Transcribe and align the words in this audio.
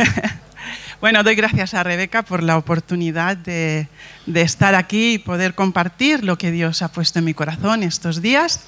Bueno, 1.00 1.22
doy 1.22 1.34
gracias 1.34 1.72
a 1.72 1.82
Rebeca 1.82 2.22
por 2.22 2.42
la 2.42 2.58
oportunidad 2.58 3.34
de, 3.34 3.88
estar 4.34 4.74
aquí 4.74 5.14
y 5.14 5.18
poder 5.18 5.54
compartir 5.54 6.24
lo 6.24 6.36
que 6.36 6.50
Dios 6.50 6.82
ha 6.82 6.92
puesto 6.92 7.18
en 7.18 7.24
mi 7.24 7.32
corazón 7.32 7.82
estos 7.82 8.20
días. 8.20 8.64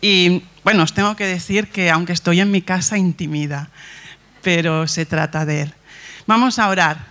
Y 0.00 0.44
bueno, 0.62 0.84
os 0.84 0.94
tengo 0.94 1.16
que 1.16 1.26
decir 1.26 1.68
que 1.70 1.90
aunque 1.90 2.12
estoy 2.12 2.38
en 2.38 2.52
mi 2.52 2.62
casa, 2.62 2.96
intimida, 2.96 3.70
pero 4.40 4.86
se 4.86 5.04
trata 5.04 5.44
de 5.44 5.62
Él. 5.62 5.74
Vamos 6.28 6.60
a 6.60 6.68
orar 6.68 7.06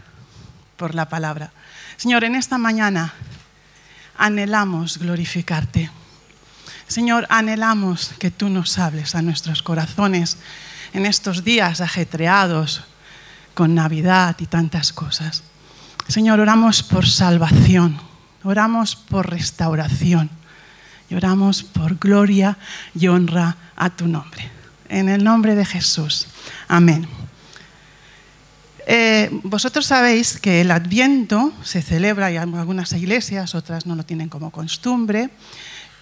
por 0.77 0.95
la 0.95 1.09
palabra. 1.09 1.51
Señor, 1.97 2.23
en 2.23 2.35
esta 2.35 2.57
mañana 2.57 3.13
anhelamos 4.17 4.97
glorificarte. 4.97 5.89
Señor, 6.87 7.27
anhelamos 7.29 8.13
que 8.17 8.31
tú 8.31 8.47
nos 8.47 8.79
hables 8.79 9.13
a 9.13 9.21
nuestros 9.21 9.61
corazones 9.61 10.37
en 10.93 11.05
estos 11.05 11.43
días 11.43 11.81
ajetreados 11.81 12.83
con 13.53 13.75
Navidad 13.75 14.35
y 14.39 14.45
tantas 14.45 14.93
cosas. 14.93 15.43
Señor, 16.07 16.39
oramos 16.39 16.83
por 16.83 17.07
salvación, 17.07 17.97
oramos 18.43 18.95
por 18.95 19.29
restauración 19.29 20.29
y 21.09 21.15
oramos 21.15 21.63
por 21.63 21.97
gloria 21.97 22.57
y 22.93 23.07
honra 23.07 23.55
a 23.75 23.89
tu 23.89 24.07
nombre. 24.07 24.49
En 24.89 25.09
el 25.09 25.23
nombre 25.23 25.55
de 25.55 25.65
Jesús. 25.65 26.27
Amén. 26.67 27.07
Eh, 28.85 29.29
vosotros 29.43 29.85
sabéis 29.85 30.39
que 30.39 30.61
el 30.61 30.69
Adviento 30.69 31.53
se 31.63 31.81
celebra 31.81 32.29
en 32.29 32.53
algunas 32.55 32.91
iglesias, 32.91 33.55
otras 33.55 33.85
no 33.85 33.95
lo 33.95 34.03
tienen 34.03 34.27
como 34.27 34.51
costumbre, 34.51 35.29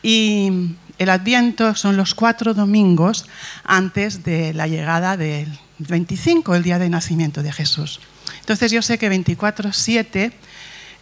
y 0.02 0.76
el 0.98 1.10
Adviento 1.10 1.76
son 1.76 1.96
los 1.96 2.16
cuatro 2.16 2.56
domingos 2.56 3.28
antes 3.64 4.24
de 4.24 4.54
la 4.54 4.68
llegada 4.68 5.16
del 5.16 5.48
25, 5.88 6.56
el 6.56 6.64
día 6.64 6.80
de 6.80 6.90
nacimiento 6.90 7.44
de 7.44 7.52
Jesús. 7.52 8.00
Entonces 8.40 8.72
yo 8.72 8.82
sé 8.82 8.98
que 8.98 9.10
24-7 9.10 10.32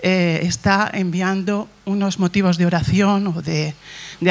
eh, 0.02 0.40
está 0.44 0.90
enviando 0.94 1.70
unos 1.86 2.20
motivos 2.20 2.58
de 2.58 2.66
oración 2.66 3.28
o 3.28 3.42
de, 3.42 3.74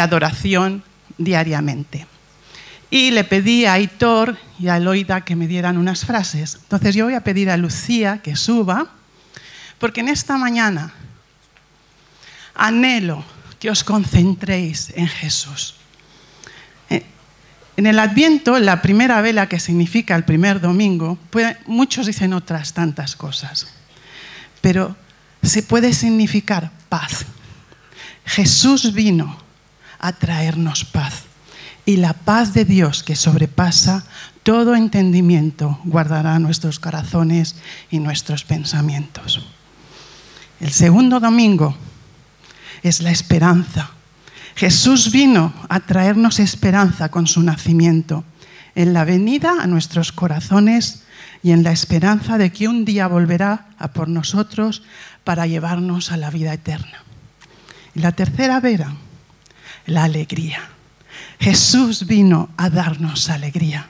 adoración 0.01 0.83
diariamente. 1.19 2.07
Y 2.91 3.11
le 3.11 3.25
pedí 3.25 3.67
a 3.67 3.75
Aitor 3.75 4.39
y 4.59 4.69
a 4.69 4.79
Eloida 4.79 5.21
que 5.21 5.37
me 5.37 5.47
dieran 5.47 5.77
unas 5.77 6.07
frases. 6.07 6.59
Entonces 6.63 6.95
yo 6.95 7.05
voy 7.05 7.15
a 7.15 7.21
pedir 7.21 7.51
a 7.51 7.57
Lucía 7.59 8.21
que 8.23 8.35
suba, 8.35 8.89
porque 9.79 10.01
en 10.01 10.09
esta 10.09 10.39
mañana 10.39 10.95
anhelo 12.55 13.25
que 13.61 13.71
os 13.71 13.85
concentréis 13.85 14.91
en 14.97 15.07
Jesús. 15.07 15.78
En 17.79 17.87
el 17.87 18.01
Adviento, 18.01 18.59
la 18.59 18.83
primera 18.83 19.21
vela, 19.21 19.49
que 19.49 19.61
significa 19.61 20.17
el 20.17 20.25
primer 20.25 20.61
domingo, 20.61 21.17
muchos 21.67 22.07
dicen 22.07 22.33
otras 22.33 22.73
tantas 22.73 23.15
cosas, 23.15 23.69
pero 24.61 24.97
se 25.45 25.63
puede 25.63 25.93
significar 25.93 26.73
paz. 26.89 27.25
Jesús 28.25 28.95
vino 28.95 29.39
a 30.01 30.13
traernos 30.13 30.85
paz 30.85 31.23
y 31.87 31.99
la 31.99 32.15
paz 32.15 32.53
de 32.53 32.65
Dios 32.65 33.05
que 33.05 33.15
sobrepasa 33.15 34.05
todo 34.43 34.75
entendimiento 34.75 35.79
guardará 35.85 36.41
nuestros 36.41 36.81
corazones 36.81 37.55
y 37.93 38.01
nuestros 38.01 38.43
pensamientos. 38.43 39.47
El 40.59 40.73
segundo 40.73 41.21
domingo 41.21 41.77
es 42.83 43.03
la 43.03 43.13
esperanza 43.13 43.93
Jesús 44.59 45.13
vino 45.13 45.55
a 45.69 45.79
traernos 45.79 46.41
esperanza 46.41 47.11
con 47.11 47.29
su 47.29 47.45
nacimiento, 47.45 48.25
en 48.75 48.93
la 48.93 49.05
venida 49.05 49.55
a 49.61 49.69
nuestros 49.69 50.11
corazones 50.11 51.05
y 51.45 51.53
en 51.53 51.63
la 51.63 51.71
esperanza 51.71 52.39
de 52.39 52.51
que 52.51 52.67
un 52.67 52.85
día 52.85 53.07
volverá 53.07 53.69
a 53.79 53.93
por 53.93 54.09
nosotros 54.09 54.83
para 55.23 55.47
llevarnos 55.47 56.11
a 56.11 56.17
la 56.17 56.31
vida 56.31 56.53
eterna. 56.53 57.05
Y 57.95 58.01
la 58.01 58.11
tercera 58.11 58.59
vera, 58.59 58.97
la 59.87 60.03
alegría. 60.03 60.59
Jesús 61.39 62.09
vino 62.09 62.49
a 62.57 62.69
darnos 62.69 63.31
alegría. 63.31 63.89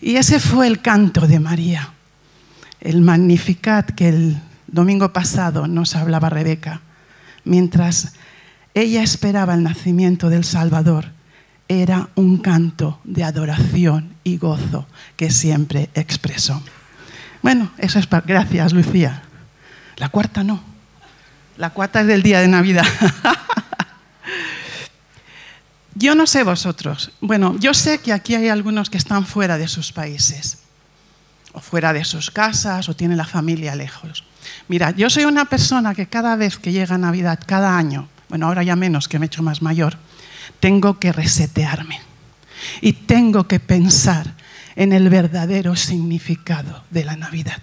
Y 0.00 0.16
ese 0.16 0.40
fue 0.40 0.68
el 0.68 0.80
canto 0.80 1.26
de 1.26 1.38
María, 1.38 1.90
el 2.80 3.02
Magnificat 3.02 3.90
que 3.90 4.08
el 4.08 4.40
domingo 4.68 5.12
pasado 5.12 5.68
nos 5.68 5.96
hablaba 5.96 6.30
Rebeca, 6.30 6.80
mientras 7.44 8.14
ella 8.76 9.02
esperaba 9.02 9.54
el 9.54 9.62
nacimiento 9.62 10.28
del 10.28 10.44
Salvador. 10.44 11.06
Era 11.66 12.10
un 12.14 12.36
canto 12.36 13.00
de 13.04 13.24
adoración 13.24 14.14
y 14.22 14.36
gozo 14.36 14.86
que 15.16 15.30
siempre 15.30 15.88
expresó. 15.94 16.62
Bueno, 17.40 17.72
eso 17.78 17.98
es 17.98 18.06
para... 18.06 18.26
Gracias, 18.26 18.74
Lucía. 18.74 19.22
La 19.96 20.10
cuarta 20.10 20.44
no. 20.44 20.62
La 21.56 21.70
cuarta 21.70 22.02
es 22.02 22.06
del 22.06 22.22
día 22.22 22.40
de 22.40 22.48
Navidad. 22.48 22.84
yo 25.94 26.14
no 26.14 26.26
sé 26.26 26.42
vosotros. 26.42 27.12
Bueno, 27.22 27.56
yo 27.58 27.72
sé 27.72 27.98
que 28.00 28.12
aquí 28.12 28.34
hay 28.34 28.50
algunos 28.50 28.90
que 28.90 28.98
están 28.98 29.24
fuera 29.24 29.56
de 29.56 29.68
sus 29.68 29.90
países, 29.90 30.58
o 31.54 31.60
fuera 31.60 31.94
de 31.94 32.04
sus 32.04 32.30
casas, 32.30 32.90
o 32.90 32.94
tienen 32.94 33.16
la 33.16 33.24
familia 33.24 33.74
lejos. 33.74 34.24
Mira, 34.68 34.90
yo 34.90 35.08
soy 35.08 35.24
una 35.24 35.46
persona 35.46 35.94
que 35.94 36.08
cada 36.08 36.36
vez 36.36 36.58
que 36.58 36.72
llega 36.72 36.98
Navidad, 36.98 37.40
cada 37.46 37.78
año, 37.78 38.10
bueno, 38.28 38.46
ahora 38.46 38.62
ya 38.62 38.76
menos 38.76 39.08
que 39.08 39.18
me 39.18 39.26
he 39.26 39.28
hecho 39.28 39.42
más 39.42 39.62
mayor, 39.62 39.96
tengo 40.60 40.98
que 40.98 41.12
resetearme 41.12 42.00
y 42.80 42.92
tengo 42.92 43.46
que 43.46 43.60
pensar 43.60 44.34
en 44.74 44.92
el 44.92 45.08
verdadero 45.08 45.76
significado 45.76 46.84
de 46.90 47.04
la 47.04 47.16
Navidad. 47.16 47.58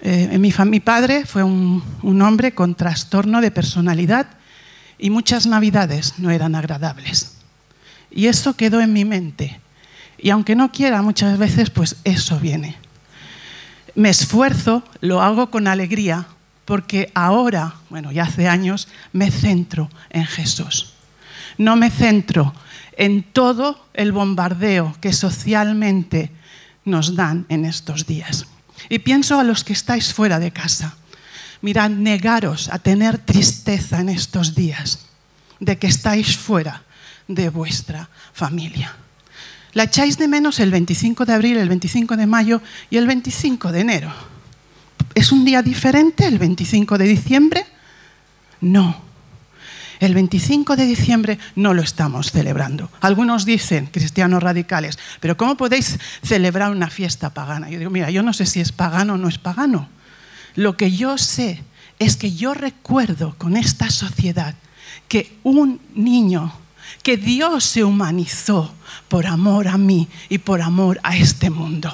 Eh, 0.00 0.38
mi, 0.38 0.80
padre 0.80 1.26
fue 1.26 1.42
un, 1.42 1.82
un 2.02 2.22
hombre 2.22 2.54
con 2.54 2.76
trastorno 2.76 3.40
de 3.40 3.50
personalidad 3.50 4.28
y 4.96 5.10
muchas 5.10 5.46
Navidades 5.46 6.14
no 6.18 6.30
eran 6.30 6.54
agradables. 6.54 7.32
Y 8.10 8.26
eso 8.26 8.54
quedó 8.54 8.80
en 8.80 8.92
mi 8.92 9.04
mente. 9.04 9.60
Y 10.18 10.30
aunque 10.30 10.56
no 10.56 10.72
quiera 10.72 11.02
muchas 11.02 11.38
veces, 11.38 11.70
pues 11.70 11.96
eso 12.04 12.38
viene. 12.38 12.76
Me 13.94 14.10
esfuerzo, 14.10 14.84
lo 15.00 15.20
hago 15.20 15.50
con 15.50 15.66
alegría, 15.66 16.26
porque 16.68 17.10
ahora, 17.14 17.76
bueno, 17.88 18.12
ya 18.12 18.24
hace 18.24 18.46
años, 18.46 18.88
me 19.14 19.30
centro 19.30 19.88
en 20.10 20.26
Jesús. 20.26 20.92
No 21.56 21.76
me 21.76 21.88
centro 21.88 22.52
en 22.98 23.22
todo 23.22 23.86
el 23.94 24.12
bombardeo 24.12 24.94
que 25.00 25.14
socialmente 25.14 26.30
nos 26.84 27.16
dan 27.16 27.46
en 27.48 27.64
estos 27.64 28.04
días. 28.04 28.44
Y 28.90 28.98
pienso 28.98 29.40
a 29.40 29.44
los 29.44 29.64
que 29.64 29.72
estáis 29.72 30.12
fuera 30.12 30.38
de 30.38 30.50
casa. 30.50 30.94
Mirad, 31.62 31.88
negaros 31.88 32.68
a 32.68 32.78
tener 32.78 33.16
tristeza 33.16 34.00
en 34.00 34.10
estos 34.10 34.54
días 34.54 35.06
de 35.60 35.78
que 35.78 35.86
estáis 35.86 36.36
fuera 36.36 36.82
de 37.28 37.48
vuestra 37.48 38.10
familia. 38.34 38.94
La 39.72 39.84
echáis 39.84 40.18
de 40.18 40.28
menos 40.28 40.60
el 40.60 40.70
25 40.70 41.24
de 41.24 41.32
abril, 41.32 41.56
el 41.56 41.70
25 41.70 42.18
de 42.18 42.26
mayo 42.26 42.60
y 42.90 42.98
el 42.98 43.06
25 43.06 43.72
de 43.72 43.80
enero 43.80 44.27
¿Es 45.18 45.32
un 45.32 45.44
día 45.44 45.62
diferente 45.62 46.26
el 46.26 46.38
25 46.38 46.96
de 46.96 47.04
diciembre? 47.04 47.66
No. 48.60 48.96
El 49.98 50.14
25 50.14 50.76
de 50.76 50.86
diciembre 50.86 51.40
no 51.56 51.74
lo 51.74 51.82
estamos 51.82 52.30
celebrando. 52.30 52.88
Algunos 53.00 53.44
dicen, 53.44 53.86
cristianos 53.86 54.40
radicales, 54.40 54.96
pero 55.18 55.36
¿cómo 55.36 55.56
podéis 55.56 55.98
celebrar 56.22 56.70
una 56.70 56.88
fiesta 56.88 57.30
pagana? 57.30 57.68
Yo 57.68 57.80
digo, 57.80 57.90
mira, 57.90 58.10
yo 58.10 58.22
no 58.22 58.32
sé 58.32 58.46
si 58.46 58.60
es 58.60 58.70
pagano 58.70 59.14
o 59.14 59.16
no 59.16 59.26
es 59.26 59.38
pagano. 59.38 59.88
Lo 60.54 60.76
que 60.76 60.92
yo 60.92 61.18
sé 61.18 61.64
es 61.98 62.16
que 62.16 62.36
yo 62.36 62.54
recuerdo 62.54 63.34
con 63.38 63.56
esta 63.56 63.90
sociedad 63.90 64.54
que 65.08 65.36
un 65.42 65.80
niño, 65.96 66.52
que 67.02 67.16
Dios 67.16 67.64
se 67.64 67.82
humanizó 67.82 68.72
por 69.08 69.26
amor 69.26 69.66
a 69.66 69.78
mí 69.78 70.06
y 70.28 70.38
por 70.38 70.62
amor 70.62 71.00
a 71.02 71.16
este 71.16 71.50
mundo. 71.50 71.92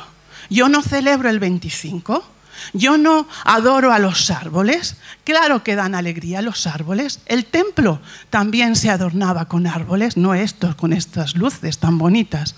Yo 0.51 0.69
no 0.69 0.83
celebro 0.83 1.31
el 1.31 1.39
25, 1.39 2.34
yo 2.73 2.99
no 2.99 3.29
adoro 3.45 3.93
a 3.93 3.99
los 3.99 4.31
árboles. 4.31 4.97
Claro 5.25 5.63
que 5.63 5.77
dan 5.77 5.95
alegría 5.95 6.43
los 6.43 6.67
árboles. 6.67 7.21
El 7.27 7.45
templo 7.45 8.01
también 8.31 8.77
se 8.77 8.91
adornaba 8.91 9.47
con 9.47 9.67
árboles, 9.67 10.17
no 10.17 10.35
estos, 10.35 10.75
con 10.75 10.93
estas 10.93 11.37
luces 11.37 11.79
tan 11.79 11.99
bonitas. 11.99 12.55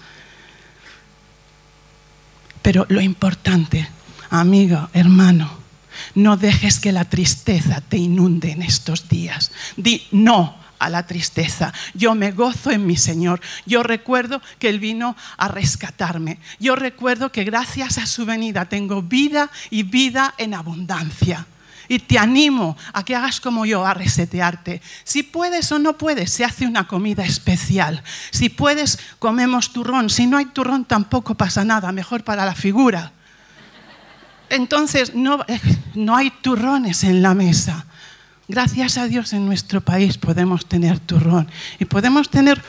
Pero 2.62 2.84
lo 2.88 3.00
importante, 3.00 3.88
amigo, 4.30 4.88
hermano, 4.92 5.50
no 6.14 6.36
dejes 6.36 6.80
que 6.80 6.92
la 6.92 7.04
tristeza 7.04 7.80
te 7.80 7.96
inunde 7.96 8.50
en 8.50 8.62
estos 8.62 9.08
días. 9.08 9.52
Di 9.76 10.06
no 10.10 10.65
a 10.78 10.90
la 10.90 11.06
tristeza. 11.06 11.72
Yo 11.94 12.14
me 12.14 12.32
gozo 12.32 12.70
en 12.70 12.86
mi 12.86 12.96
Señor. 12.96 13.40
Yo 13.64 13.82
recuerdo 13.82 14.40
que 14.58 14.68
Él 14.68 14.80
vino 14.80 15.16
a 15.36 15.48
rescatarme. 15.48 16.38
Yo 16.58 16.76
recuerdo 16.76 17.32
que 17.32 17.44
gracias 17.44 17.98
a 17.98 18.06
su 18.06 18.26
venida 18.26 18.66
tengo 18.66 19.02
vida 19.02 19.50
y 19.70 19.82
vida 19.82 20.34
en 20.38 20.54
abundancia. 20.54 21.46
Y 21.88 22.00
te 22.00 22.18
animo 22.18 22.76
a 22.92 23.04
que 23.04 23.14
hagas 23.14 23.40
como 23.40 23.64
yo, 23.64 23.86
a 23.86 23.94
resetearte. 23.94 24.82
Si 25.04 25.22
puedes 25.22 25.70
o 25.70 25.78
no 25.78 25.96
puedes, 25.96 26.32
se 26.32 26.44
hace 26.44 26.66
una 26.66 26.88
comida 26.88 27.24
especial. 27.24 28.02
Si 28.30 28.48
puedes, 28.48 28.98
comemos 29.18 29.72
turrón. 29.72 30.10
Si 30.10 30.26
no 30.26 30.36
hay 30.36 30.46
turrón, 30.46 30.84
tampoco 30.84 31.34
pasa 31.34 31.64
nada. 31.64 31.92
Mejor 31.92 32.24
para 32.24 32.44
la 32.44 32.54
figura. 32.54 33.12
entonces 34.48 35.14
no, 35.14 35.44
no 35.94 36.16
hay 36.16 36.30
turrones 36.30 37.04
en 37.04 37.22
la 37.22 37.34
mesa. 37.34 37.86
Gracias 38.48 38.96
a 38.96 39.08
Dios 39.08 39.32
en 39.32 39.44
nuestro 39.44 39.80
país 39.80 40.18
podemos 40.18 40.66
tener 40.66 41.00
turrón 41.00 41.48
y 41.80 41.84
podemos 41.84 42.30
tener 42.30 42.62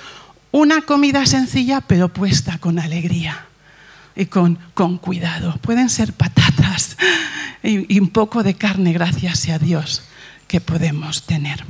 una 0.52 0.82
comida 0.82 1.24
sencilla 1.28 1.82
pero 1.82 2.12
puesta 2.12 2.58
con 2.58 2.80
alegría 2.80 3.46
y 4.16 4.26
con, 4.26 4.58
con 4.74 4.98
cuidado. 4.98 5.56
Pueden 5.62 5.90
ser 5.90 6.14
patatas 6.14 6.98
y, 7.62 7.94
y 7.94 8.00
un 8.00 8.10
poco 8.10 8.42
de 8.42 8.56
carne, 8.56 8.92
gracias 8.92 9.48
a 9.50 9.60
Dios, 9.60 10.02
que 10.48 10.62
podemos 10.62 11.28
tener. 11.28 11.64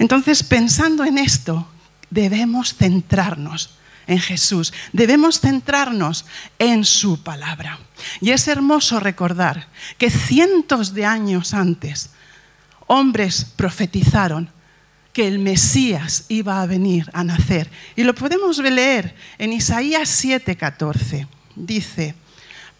Entonces, 0.00 0.42
pensando 0.42 1.04
en 1.04 1.16
esto, 1.16 1.68
debemos 2.10 2.74
centrarnos 2.74 3.70
en 4.08 4.18
Jesús, 4.18 4.72
debemos 4.92 5.38
centrarnos 5.38 6.24
en 6.58 6.84
su 6.84 7.22
palabra. 7.22 7.78
Y 8.20 8.30
es 8.30 8.48
hermoso 8.48 8.98
recordar 8.98 9.68
que 9.98 10.10
cientos 10.10 10.94
de 10.94 11.06
años 11.06 11.54
antes, 11.54 12.10
hombres 12.90 13.46
profetizaron 13.54 14.50
que 15.12 15.28
el 15.28 15.38
Mesías 15.38 16.24
iba 16.28 16.60
a 16.60 16.66
venir 16.66 17.08
a 17.12 17.22
nacer. 17.22 17.70
Y 17.94 18.02
lo 18.02 18.16
podemos 18.16 18.58
leer 18.58 19.14
en 19.38 19.52
Isaías 19.52 20.24
7:14 20.24 21.28
dice, 21.54 22.16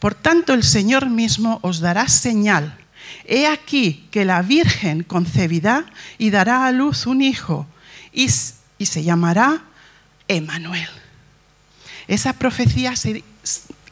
por 0.01 0.15
tanto 0.15 0.53
el 0.53 0.65
Señor 0.65 1.09
mismo 1.09 1.61
os 1.62 1.79
dará 1.79 2.09
señal. 2.09 2.77
He 3.25 3.47
aquí 3.47 4.09
que 4.11 4.25
la 4.25 4.43
Virgen 4.43 5.05
concebirá 5.05 5.87
y 6.19 6.31
dará 6.31 6.67
a 6.67 6.73
luz 6.73 7.07
un 7.07 7.23
hijo 7.23 7.67
y, 8.12 8.29
y 8.79 8.87
se 8.87 9.05
llamará 9.05 9.62
Emanuel. 10.27 10.89
Esa 12.09 12.33
profecía 12.33 12.97
se, 12.97 13.23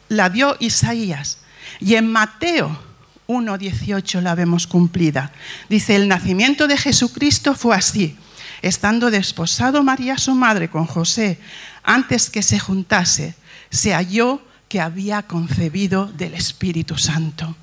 la 0.08 0.30
dio 0.30 0.56
Isaías 0.58 1.38
y 1.78 1.94
en 1.94 2.10
Mateo 2.10 2.87
1.18 3.28 4.22
la 4.22 4.34
vemos 4.34 4.66
cumplida. 4.66 5.32
Dice, 5.68 5.94
el 5.94 6.08
nacimiento 6.08 6.66
de 6.66 6.78
Jesucristo 6.78 7.54
fue 7.54 7.76
así. 7.76 8.16
Estando 8.62 9.10
desposado 9.10 9.82
María 9.82 10.16
su 10.16 10.34
madre 10.34 10.70
con 10.70 10.86
José, 10.86 11.38
antes 11.82 12.30
que 12.30 12.42
se 12.42 12.58
juntase, 12.58 13.34
se 13.68 13.92
halló 13.92 14.40
que 14.66 14.80
había 14.80 15.24
concebido 15.24 16.06
del 16.06 16.32
Espíritu 16.32 16.96
Santo. 16.96 17.54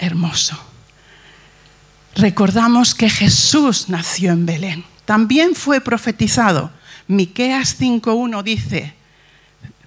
Hermoso. 0.00 0.58
Recordamos 2.16 2.96
que 2.96 3.08
Jesús 3.08 3.88
nació 3.88 4.32
en 4.32 4.44
Belén. 4.44 4.84
También 5.04 5.54
fue 5.54 5.80
profetizado. 5.80 6.72
Miqueas 7.06 7.78
5:1 7.78 8.42
dice, 8.42 8.94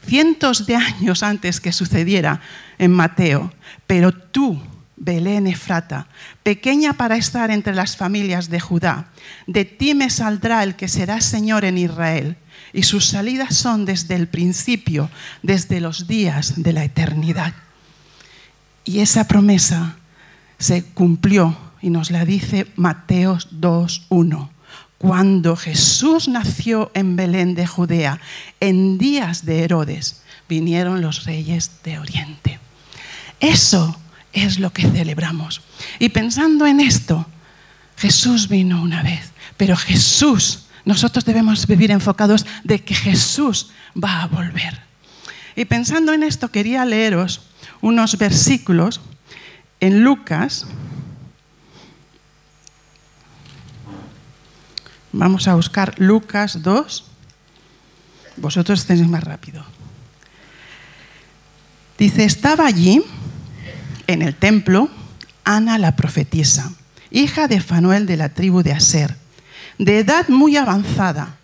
cientos 0.07 0.65
de 0.65 0.77
años 0.77 1.23
antes 1.23 1.59
que 1.59 1.73
sucediera 1.73 2.39
en 2.79 2.91
Mateo, 2.91 3.53
pero 3.85 4.11
tú, 4.11 4.59
Belén 4.95 5.45
Efrata, 5.45 6.07
pequeña 6.41 6.93
para 6.93 7.15
estar 7.15 7.51
entre 7.51 7.75
las 7.75 7.95
familias 7.95 8.49
de 8.49 8.59
Judá, 8.59 9.09
de 9.45 9.65
ti 9.65 9.93
me 9.93 10.09
saldrá 10.09 10.63
el 10.63 10.75
que 10.75 10.87
será 10.87 11.21
Señor 11.21 11.63
en 11.63 11.77
Israel 11.77 12.37
y 12.73 12.83
sus 12.83 13.05
salidas 13.05 13.55
son 13.55 13.85
desde 13.85 14.15
el 14.15 14.27
principio, 14.27 15.09
desde 15.43 15.79
los 15.79 16.07
días 16.07 16.61
de 16.61 16.73
la 16.73 16.83
eternidad. 16.83 17.53
Y 18.83 18.99
esa 18.99 19.27
promesa 19.27 19.97
se 20.57 20.83
cumplió 20.83 21.57
y 21.81 21.89
nos 21.89 22.11
la 22.11 22.25
dice 22.25 22.67
Mateo 22.75 23.37
2.1. 23.37 24.49
Cuando 24.97 25.55
Jesús 25.55 26.27
nació 26.27 26.91
en 26.93 27.15
Belén 27.15 27.55
de 27.55 27.65
Judea, 27.65 28.19
en 28.59 28.97
días 28.97 29.45
de 29.45 29.63
Herodes, 29.63 30.23
vinieron 30.49 31.01
los 31.01 31.23
reyes 31.23 31.71
de 31.83 31.99
Oriente. 31.99 32.59
Eso 33.39 33.99
es 34.33 34.59
lo 34.59 34.71
que 34.71 34.83
celebramos. 34.89 35.61
Y 35.99 36.09
pensando 36.09 36.65
en 36.65 36.79
esto, 36.79 37.25
Jesús 37.97 38.47
vino 38.47 38.81
una 38.81 39.03
vez, 39.03 39.31
pero 39.57 39.75
Jesús 39.75 40.65
nosotros 40.85 41.25
debemos 41.25 41.67
vivir 41.67 41.91
enfocados 41.91 42.47
de 42.63 42.83
que 42.83 42.95
Jesús 42.95 43.69
va 44.01 44.23
a 44.23 44.27
volver. 44.27 44.81
Y 45.55 45.65
pensando 45.65 46.13
en 46.13 46.23
esto, 46.23 46.49
quería 46.49 46.83
leeros 46.83 47.41
unos 47.81 48.17
versículos 48.17 49.01
en 49.79 50.03
Lucas. 50.03 50.65
Vamos 55.11 55.47
a 55.47 55.55
buscar 55.55 55.93
Lucas 55.99 56.63
2. 56.63 57.05
Vosotros 58.37 58.85
tenéis 58.85 59.07
más 59.07 59.23
rápido. 59.23 59.63
Dice, 61.97 62.23
estaba 62.23 62.65
allí, 62.65 63.03
en 64.09 64.23
el 64.23 64.33
templo, 64.33 64.89
Ana 65.43 65.77
la 65.77 65.95
profetisa, 65.95 66.71
hija 67.11 67.47
de 67.47 67.61
Fanuel 67.61 68.07
de 68.07 68.17
la 68.17 68.29
tribu 68.29 68.63
de 68.63 68.71
Aser 68.71 69.15
de 69.77 69.99
edad 69.99 70.27
muy 70.27 70.57
avanzada, 70.57 71.37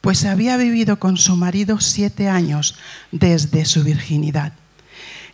pues 0.00 0.24
había 0.24 0.56
vivido 0.56 0.98
con 0.98 1.16
su 1.16 1.36
marido 1.36 1.80
siete 1.80 2.28
años 2.28 2.76
desde 3.12 3.64
su 3.64 3.84
virginidad. 3.84 4.52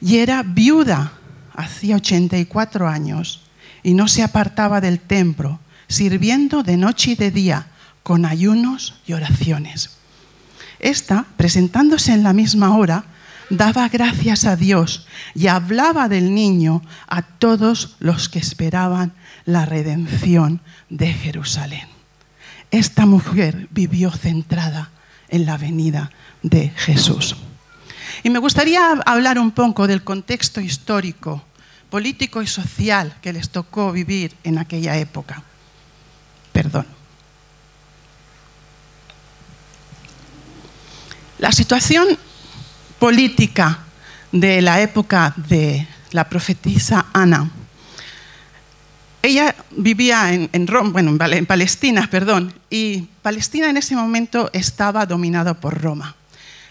Y 0.00 0.18
era 0.18 0.42
viuda 0.42 1.12
hacía 1.54 1.96
84 1.96 2.86
años 2.86 3.42
y 3.82 3.94
no 3.94 4.06
se 4.06 4.22
apartaba 4.22 4.80
del 4.82 5.00
templo, 5.00 5.60
sirviendo 5.88 6.62
de 6.62 6.76
noche 6.76 7.12
y 7.12 7.14
de 7.16 7.30
día 7.30 7.66
con 8.02 8.26
ayunos 8.26 9.00
y 9.06 9.14
oraciones. 9.14 9.90
Esta, 10.80 11.24
presentándose 11.36 12.12
en 12.12 12.22
la 12.22 12.34
misma 12.34 12.76
hora, 12.76 13.04
daba 13.50 13.88
gracias 13.88 14.44
a 14.44 14.56
Dios 14.56 15.06
y 15.34 15.46
hablaba 15.46 16.08
del 16.08 16.34
niño 16.34 16.82
a 17.06 17.22
todos 17.22 17.96
los 17.98 18.28
que 18.28 18.38
esperaban 18.38 19.12
la 19.44 19.66
redención 19.66 20.60
de 20.88 21.12
Jerusalén 21.12 21.94
esta 22.74 23.06
mujer 23.06 23.68
vivió 23.70 24.10
centrada 24.10 24.90
en 25.28 25.46
la 25.46 25.56
venida 25.56 26.10
de 26.42 26.70
Jesús. 26.70 27.36
Y 28.24 28.30
me 28.30 28.40
gustaría 28.40 28.90
hablar 29.06 29.38
un 29.38 29.52
poco 29.52 29.86
del 29.86 30.02
contexto 30.02 30.60
histórico, 30.60 31.44
político 31.88 32.42
y 32.42 32.48
social 32.48 33.14
que 33.22 33.32
les 33.32 33.50
tocó 33.50 33.92
vivir 33.92 34.34
en 34.42 34.58
aquella 34.58 34.96
época. 34.96 35.44
Perdón. 36.52 36.86
La 41.38 41.52
situación 41.52 42.18
política 43.04 43.80
de 44.32 44.62
la 44.62 44.80
época 44.80 45.34
de 45.36 45.86
la 46.12 46.24
profetisa 46.24 47.04
Ana 47.12 47.50
ella 49.20 49.54
vivía 49.76 50.32
en, 50.32 50.66
bueno, 50.90 51.16
en 51.20 51.44
Palestina, 51.44 52.08
perdón, 52.10 52.54
y 52.70 53.02
Palestina 53.20 53.68
en 53.68 53.76
ese 53.76 53.94
momento 53.94 54.48
estaba 54.54 55.04
dominada 55.04 55.52
por 55.52 55.82
Roma. 55.82 56.14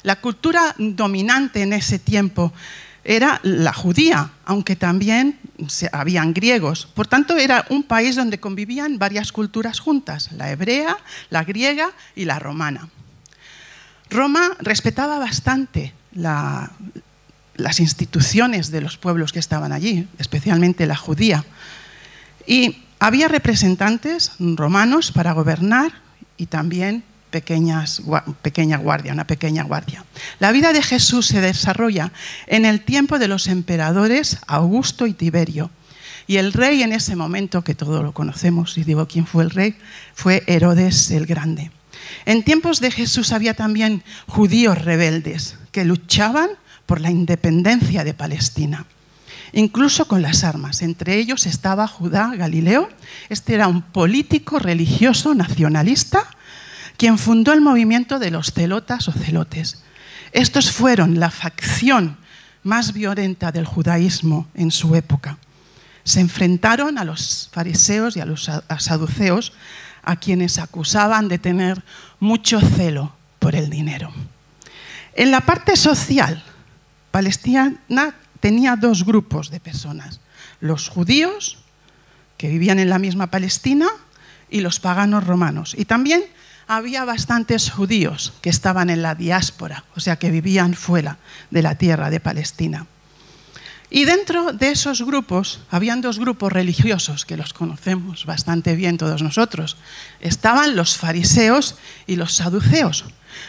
La 0.02 0.22
cultura 0.22 0.74
dominante 0.80 1.62
en 1.62 1.74
ese 1.74 2.00
tiempo 2.00 2.52
era 3.04 3.40
la 3.44 3.74
judía, 3.74 4.32
aunque 4.46 4.75
también 4.75 5.38
habían 5.92 6.34
griegos. 6.34 6.88
Por 6.96 7.06
tanto, 7.06 7.38
era 7.38 7.66
un 7.70 7.84
país 7.84 8.16
donde 8.16 8.40
convivían 8.40 8.98
varias 8.98 9.32
culturas 9.32 9.80
juntas, 9.80 10.32
la 10.32 10.50
hebrea, 10.50 10.98
la 11.30 11.44
griega 11.44 11.92
y 12.16 12.25
la 12.25 12.40
romana. 12.40 12.90
Roma 14.10 14.50
respetaba 14.60 15.20
bastante 15.20 15.94
las 16.15 17.79
instituciones 17.79 18.72
de 18.72 18.82
los 18.82 18.98
pueblos 18.98 19.32
que 19.32 19.39
estaban 19.39 19.72
allí, 19.72 20.08
especialmente 20.17 20.86
la 20.86 20.96
judía. 20.96 21.43
Y 22.46 22.84
había 23.00 23.27
representantes 23.27 24.32
romanos 24.39 25.12
para 25.12 25.34
gobernar 25.34 25.91
y 26.38 26.46
también 26.46 27.03
pequeñas, 27.32 28.01
pequeña 28.41 28.77
guardia, 28.77 29.12
una 29.12 29.25
pequeña 29.25 29.63
guardia. 29.63 30.05
La 30.39 30.51
vida 30.51 30.72
de 30.72 30.84
Jesús 30.84 31.25
se 31.25 31.41
desarrolla 31.41 32.12
en 32.48 32.63
el 32.65 32.82
tiempo 32.82 33.17
de 33.17 33.27
los 33.27 33.48
emperadores 33.48 34.38
Augusto 34.48 35.08
y 35.08 35.13
Tiberio. 35.13 35.72
Y 36.27 36.38
el 36.38 36.53
rey 36.53 36.84
en 36.84 36.93
ese 36.93 37.15
momento, 37.15 37.63
que 37.63 37.75
todos 37.75 38.03
lo 38.03 38.13
conocemos, 38.13 38.77
y 38.77 38.84
digo 38.84 39.08
quién 39.08 39.25
fue 39.25 39.43
el 39.43 39.50
rey, 39.50 39.75
fue 40.13 40.43
Herodes 40.48 41.12
el 41.12 41.25
Grande. 41.25 41.72
En 42.25 42.43
tiempos 42.43 42.79
de 42.79 42.91
Jesús 42.91 43.32
había 43.32 43.55
también 43.55 44.03
judíos 44.27 44.82
rebeldes 44.82 45.58
que 45.74 45.84
luchaban 45.84 46.51
por 46.86 47.01
la 47.01 47.12
independencia 47.12 48.06
de 48.06 48.13
Palestina 48.13 48.86
incluso 49.53 50.08
con 50.08 50.22
las 50.22 50.44
armas. 50.44 50.82
Entre 50.82 51.18
ellos 51.18 51.46
estaba 51.46 51.88
Judá 51.88 52.34
Galileo. 52.36 52.89
Este 53.30 53.53
era 53.53 53.68
un 53.68 53.84
político 53.84 54.58
religioso 54.60 55.36
nacionalista 55.36 56.25
quien 56.98 57.18
fundó 57.18 57.53
el 57.53 57.62
movimiento 57.62 58.20
de 58.20 58.32
los 58.32 58.51
celotas 58.51 59.08
o 59.08 59.12
celotes. 59.12 59.84
Estos 60.32 60.72
fueron 60.72 61.20
la 61.20 61.32
facción 61.32 62.18
más 62.63 62.94
violenta 62.94 63.51
del 63.51 63.65
judaísmo 63.65 64.48
en 64.53 64.72
su 64.72 64.96
época. 64.96 65.38
Se 66.03 66.20
enfrentaron 66.20 66.98
a 66.98 67.03
los 67.03 67.50
fariseos 67.51 68.15
y 68.18 68.20
a 68.20 68.25
los 68.25 68.50
saduceos, 68.80 69.53
a 70.03 70.18
quienes 70.18 70.60
acusaban 70.60 71.27
de 71.27 71.39
tener 71.39 71.84
mucho 72.20 72.60
celo 72.60 73.13
por 73.39 73.56
el 73.56 73.70
dinero. 73.70 74.12
En 75.15 75.32
la 75.32 75.41
parte 75.41 75.75
social, 75.75 76.43
Palestina 77.12 77.75
tenía 78.39 78.75
dos 78.75 79.05
grupos 79.05 79.50
de 79.51 79.60
personas, 79.60 80.20
los 80.60 80.89
judíos, 80.89 81.60
que 82.38 82.50
vivían 82.50 82.79
en 82.79 82.89
la 82.89 83.00
misma 83.00 83.27
Palestina, 83.27 83.88
y 84.53 84.62
los 84.62 84.79
paganos 84.79 85.25
romanos. 85.25 85.75
Y 85.77 85.86
también 85.86 86.24
había 86.67 87.05
bastantes 87.05 87.72
judíos 87.72 88.34
que 88.41 88.51
estaban 88.51 88.91
en 88.91 89.01
la 89.01 89.15
diáspora, 89.15 89.84
o 89.96 90.00
sea, 90.00 90.17
que 90.17 90.29
vivían 90.29 90.75
fuera 90.75 91.17
de 91.50 91.63
la 91.63 91.75
tierra 91.75 92.12
de 92.12 92.20
Palestina. 92.20 92.86
Y 93.89 94.05
dentro 94.05 94.53
de 94.53 94.72
esos 94.72 95.01
grupos, 95.03 95.60
habían 95.70 96.01
dos 96.01 96.20
grupos 96.20 96.53
religiosos 96.53 97.25
que 97.25 97.38
los 97.38 97.53
conocemos 97.53 98.25
bastante 98.25 98.75
bien 98.75 98.98
todos 98.98 99.22
nosotros. 99.22 99.77
Estaban 100.20 100.75
los 100.75 100.98
fariseos 100.98 101.75
y 102.08 102.15
los 102.15 102.34
saduceos. 102.34 103.05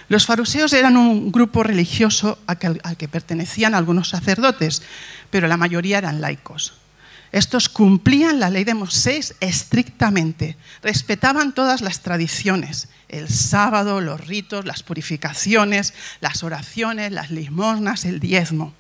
Los 0.08 0.26
fariseos 0.26 0.72
eran 0.72 0.96
un 0.96 1.32
grupo 1.32 1.62
religioso 1.62 2.38
al 2.46 2.96
que, 2.96 3.08
pertenecían 3.08 3.74
algunos 3.74 4.08
sacerdotes, 4.08 4.82
pero 5.30 5.48
la 5.48 5.56
mayoría 5.56 5.98
eran 5.98 6.20
laicos. 6.20 6.74
Estos 7.32 7.68
cumplían 7.68 8.38
la 8.38 8.50
ley 8.50 8.64
de 8.64 8.74
Moisés 8.74 9.34
estrictamente, 9.40 10.56
respetaban 10.82 11.52
todas 11.52 11.80
las 11.80 12.00
tradiciones, 12.00 12.88
el 13.08 13.28
sábado, 13.28 14.00
los 14.00 14.26
ritos, 14.26 14.64
las 14.64 14.82
purificaciones, 14.82 15.94
las 16.20 16.44
oraciones, 16.44 17.10
las 17.10 17.30
limosnas, 17.30 18.04
el 18.04 18.20
diezmo 18.20 18.72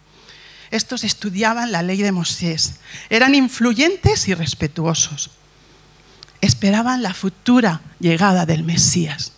estos 0.74 1.04
estudiaban 1.04 1.70
la 1.70 1.82
ley 1.82 2.02
de 2.02 2.10
Moisés. 2.10 2.80
Eran 3.08 3.36
influyentes 3.36 4.26
y 4.26 4.34
respetuosos. 4.34 5.30
Esperaban 6.40 7.00
la 7.00 7.14
futura 7.14 7.80
llegada 8.00 8.44
del 8.44 8.64
Mesías, 8.64 9.33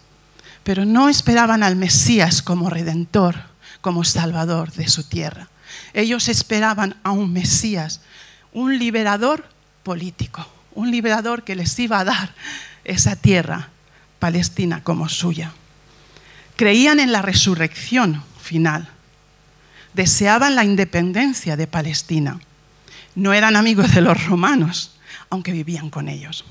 pero 0.66 0.85
no 0.85 1.08
esperaban 1.08 1.62
al 1.62 1.76
Mesías 1.76 2.42
como 2.42 2.68
redentor, 2.68 3.37
como 3.80 4.02
salvador 4.02 4.73
de 4.73 4.88
su 4.88 5.04
tierra. 5.04 5.49
Ellos 5.94 6.28
esperaban 6.28 6.96
a 7.04 7.12
un 7.12 7.32
Mesías, 7.32 8.00
un 8.52 8.76
liberador 8.76 9.49
político, 9.85 10.44
un 10.75 10.90
liberador 10.90 11.44
que 11.44 11.54
les 11.54 11.78
iba 11.78 12.00
a 12.00 12.04
dar 12.04 12.35
esa 12.82 13.14
tierra 13.14 13.68
palestina 14.18 14.82
como 14.82 15.08
suya. 15.08 15.52
Creían 16.56 16.99
en 16.99 17.12
la 17.12 17.23
resurrección 17.23 18.25
final 18.42 18.88
deseaban 19.94 20.56
la 20.56 20.64
independencia 20.64 21.56
de 21.56 21.68
Palestina. 21.68 22.40
No 23.14 23.35
eran 23.35 23.54
amigos 23.54 23.94
de 23.94 24.00
los 24.00 24.26
romanos, 24.26 24.96
aunque 25.30 25.52
vivían 25.52 25.90
con 25.90 26.08
ellos. 26.08 26.44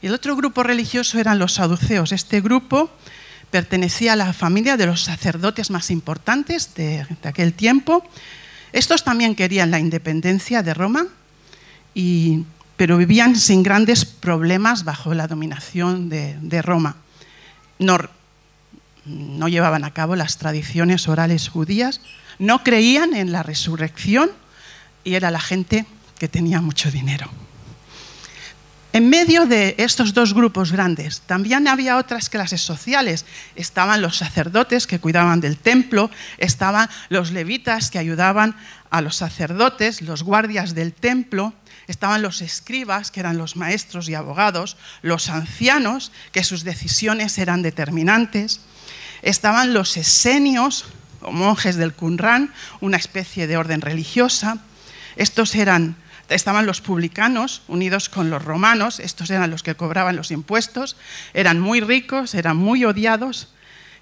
El 0.00 0.14
otro 0.14 0.36
grupo 0.36 0.62
religioso 0.62 1.18
eran 1.18 1.38
los 1.38 1.52
saduceos. 1.52 2.12
Este 2.12 2.40
grupo 2.40 2.90
pertenecía 3.50 4.14
a 4.14 4.16
la 4.16 4.32
familia 4.32 4.76
de 4.76 4.86
los 4.86 5.02
sacerdotes 5.02 5.70
más 5.70 5.90
importantes 5.90 6.74
de, 6.74 7.06
aquel 7.22 7.52
tiempo. 7.52 8.04
Estos 8.72 9.04
también 9.04 9.34
querían 9.34 9.70
la 9.70 9.78
independencia 9.78 10.62
de 10.62 10.74
Roma, 10.74 11.06
pero 12.76 12.98
vivían 12.98 13.36
sin 13.36 13.62
grandes 13.62 14.04
problemas 14.04 14.84
bajo 14.84 15.14
la 15.14 15.26
dominación 15.26 16.08
de, 16.08 16.62
Roma. 16.62 16.96
no 17.78 19.48
llevaban 19.48 19.84
a 19.84 19.92
cabo 19.92 20.16
las 20.16 20.36
tradiciones 20.36 21.08
orales 21.08 21.48
judías, 21.48 22.00
no 22.38 22.62
creían 22.62 23.14
en 23.14 23.32
la 23.32 23.42
resurrección 23.42 24.30
y 25.04 25.14
era 25.14 25.30
la 25.30 25.40
gente 25.40 25.86
que 26.18 26.28
tenía 26.28 26.60
mucho 26.60 26.90
dinero. 26.90 27.30
En 28.96 29.10
medio 29.10 29.44
de 29.44 29.74
estos 29.76 30.14
dos 30.14 30.32
grupos 30.32 30.72
grandes 30.72 31.20
también 31.20 31.68
había 31.68 31.98
otras 31.98 32.30
clases 32.30 32.62
sociales. 32.62 33.26
Estaban 33.54 34.00
los 34.00 34.16
sacerdotes 34.16 34.86
que 34.86 35.00
cuidaban 35.00 35.42
del 35.42 35.58
templo, 35.58 36.10
estaban 36.38 36.88
los 37.10 37.30
levitas 37.30 37.90
que 37.90 37.98
ayudaban 37.98 38.56
a 38.88 39.02
los 39.02 39.16
sacerdotes, 39.16 40.00
los 40.00 40.22
guardias 40.22 40.74
del 40.74 40.94
templo, 40.94 41.52
estaban 41.88 42.22
los 42.22 42.40
escribas, 42.40 43.10
que 43.10 43.20
eran 43.20 43.36
los 43.36 43.54
maestros 43.54 44.08
y 44.08 44.14
abogados, 44.14 44.78
los 45.02 45.28
ancianos, 45.28 46.10
que 46.32 46.42
sus 46.42 46.64
decisiones 46.64 47.36
eran 47.36 47.60
determinantes, 47.60 48.62
estaban 49.20 49.74
los 49.74 49.98
esenios, 49.98 50.86
monjes 51.20 51.76
del 51.76 51.92
Qumran, 51.92 52.50
una 52.80 52.96
especie 52.96 53.46
de 53.46 53.58
orden 53.58 53.82
religiosa. 53.82 54.56
Estos 55.16 55.54
eran, 55.54 55.96
estaban 56.28 56.66
los 56.66 56.80
publicanos 56.80 57.62
unidos 57.68 58.08
con 58.08 58.30
los 58.30 58.44
romanos, 58.44 59.00
estos 59.00 59.30
eran 59.30 59.50
los 59.50 59.62
que 59.62 59.74
cobraban 59.74 60.16
los 60.16 60.30
impuestos, 60.30 60.96
eran 61.34 61.60
muy 61.60 61.80
ricos, 61.80 62.34
eran 62.34 62.56
muy 62.56 62.84
odiados 62.84 63.48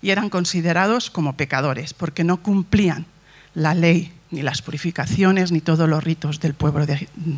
y 0.03 0.11
eran 0.11 0.31
considerados 0.31 1.11
como 1.11 1.37
pecadores 1.37 1.95
porque 1.95 2.25
no 2.25 2.43
cumplían 2.43 3.07
la 3.55 3.75
ley 3.75 4.13
ni 4.31 4.43
las 4.43 4.63
purificaciones, 4.63 5.53
ni 5.53 5.61
todos 5.61 5.89
los 5.89 6.03
ritos 6.03 6.41
del 6.41 6.55
pueblo 6.55 6.85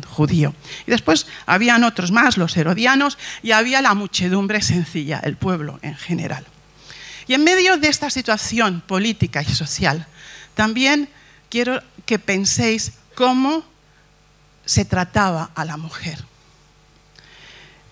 judío. 0.07 0.55
Y 0.87 0.91
después 0.91 1.27
habían 1.45 1.83
otros 1.83 2.11
más, 2.11 2.37
los 2.37 2.57
herodianos, 2.57 3.19
y 3.43 3.51
había 3.51 3.81
la 3.81 3.93
muchedumbre 3.93 4.61
sencilla, 4.61 5.19
el 5.23 5.37
pueblo 5.37 5.79
en 5.83 5.95
general. 5.95 6.45
Y 7.27 7.35
en 7.35 7.43
medio 7.43 7.77
de 7.77 7.87
esta 7.87 8.09
situación 8.09 8.81
política 8.81 9.43
y 9.43 9.53
social, 9.53 10.07
también 10.55 11.07
quiero 11.49 11.81
que 12.05 12.17
penséis 12.19 12.93
cómo 13.15 13.63
se 14.67 14.85
trataba 14.85 15.49
a 15.55 15.65
la 15.65 15.77
mujer, 15.77 16.23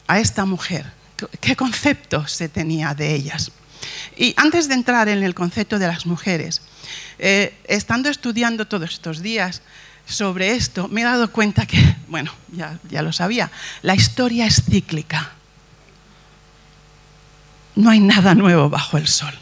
a 0.06 0.20
esta 0.20 0.46
mujer, 0.46 0.86
qué 1.42 1.56
concepto 1.56 2.28
se 2.28 2.48
tenía 2.48 2.94
de 2.94 3.16
ellas. 3.16 3.52
Y 4.16 4.36
antes 4.38 4.68
de 4.68 4.76
entrar 4.76 5.10
en 5.10 5.24
el 5.24 5.34
concepto 5.34 5.80
de 5.80 5.88
las 5.88 6.06
mujeres, 6.06 6.62
eh, 7.18 7.58
estando 7.68 8.10
estudiando 8.10 8.68
todos 8.68 8.92
estos 8.92 9.24
días 9.24 9.64
sobre 10.06 10.52
esto, 10.52 10.88
me 10.90 11.02
he 11.02 11.04
dado 11.04 11.32
cuenta 11.32 11.66
que, 11.66 11.96
bueno, 12.08 12.32
ya, 12.52 12.78
ya 12.92 13.02
lo 13.02 13.12
sabía, 13.12 13.50
la 13.82 13.96
historia 13.96 14.46
es 14.46 14.62
cíclica 14.64 15.32
no 17.76 17.90
hay 17.90 18.00
nada 18.00 18.36
nuevo 18.36 18.70
bajo 18.70 18.98
el 18.98 19.08
sol. 19.08 19.34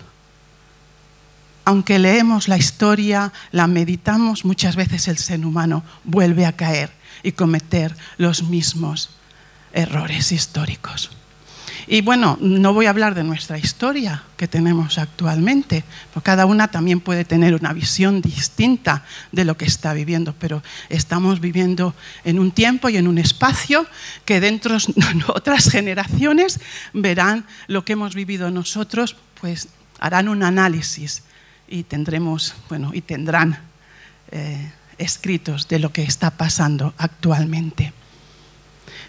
Aunque 1.65 1.97
leemos 1.97 2.47
la 2.47 2.57
historia, 2.57 3.31
la 3.51 3.67
meditamos, 3.67 4.43
muchas 4.43 4.75
veces 4.75 5.07
el 5.07 5.17
ser 5.17 5.45
humano 5.45 5.83
vuelve 6.03 6.45
a 6.45 6.53
caer 6.53 6.91
y 7.23 7.31
cometer 7.31 7.95
los 8.17 8.43
mismos 8.43 9.09
errores 9.73 10.31
históricos. 10.31 11.09
Y 11.87 12.01
bueno, 12.01 12.37
no 12.39 12.73
voy 12.73 12.85
a 12.85 12.91
hablar 12.91 13.13
de 13.13 13.23
nuestra 13.23 13.57
historia 13.57 14.23
que 14.37 14.47
tenemos 14.47 14.97
actualmente, 14.97 15.83
porque 16.13 16.27
cada 16.27 16.45
una 16.45 16.69
también 16.69 17.01
puede 17.01 17.25
tener 17.25 17.55
una 17.55 17.73
visión 17.73 18.21
distinta 18.21 19.03
de 19.31 19.43
lo 19.43 19.57
que 19.57 19.65
está 19.65 19.93
viviendo, 19.93 20.33
pero 20.39 20.63
estamos 20.89 21.41
viviendo 21.41 21.93
en 22.23 22.39
un 22.39 22.51
tiempo 22.51 22.87
y 22.87 22.97
en 22.97 23.07
un 23.07 23.17
espacio 23.17 23.85
que 24.23 24.39
dentro 24.39 24.77
de 24.95 25.23
otras 25.27 25.69
generaciones 25.69 26.59
verán 26.93 27.45
lo 27.67 27.83
que 27.83 27.93
hemos 27.93 28.15
vivido 28.15 28.49
nosotros, 28.49 29.17
pues 29.41 29.67
harán 29.99 30.29
un 30.29 30.43
análisis 30.43 31.23
y 31.67 31.83
tendremos, 31.83 32.55
bueno, 32.69 32.91
y 32.93 33.01
tendrán 33.01 33.59
eh, 34.31 34.71
escritos 35.03 35.67
de 35.67 35.79
lo 35.79 35.91
que 35.91 36.03
está 36.03 36.31
pasando 36.31 36.93
actualmente. 36.97 37.93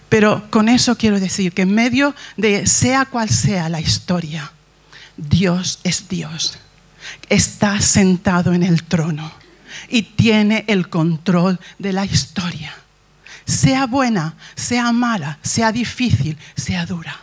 Pero 0.09 0.49
con 0.51 0.69
eso 0.69 0.97
quiero 0.97 1.19
decir 1.19 1.53
que 1.53 1.63
en 1.63 1.75
medio 1.75 2.15
de 2.37 2.67
sea 2.67 3.05
cual 3.07 3.29
sea 3.29 3.69
la 3.69 3.81
historia, 3.81 4.53
Dios 5.17 5.81
es 5.85 6.09
Dios. 6.09 6.59
Está 7.29 7.81
sentado 7.81 8.53
en 8.53 8.63
el 8.63 8.85
trono 8.85 9.33
y 9.89 10.03
tiene 10.03 10.65
el 10.69 10.89
control 10.89 11.59
de 11.79 11.93
la 11.93 12.05
historia. 12.05 12.75
Sea 13.45 13.87
buena, 13.87 14.35
sea 14.55 14.93
mala, 14.93 15.39
sea 15.43 15.73
difícil, 15.73 16.39
sea 16.57 16.87
dura. 16.87 17.19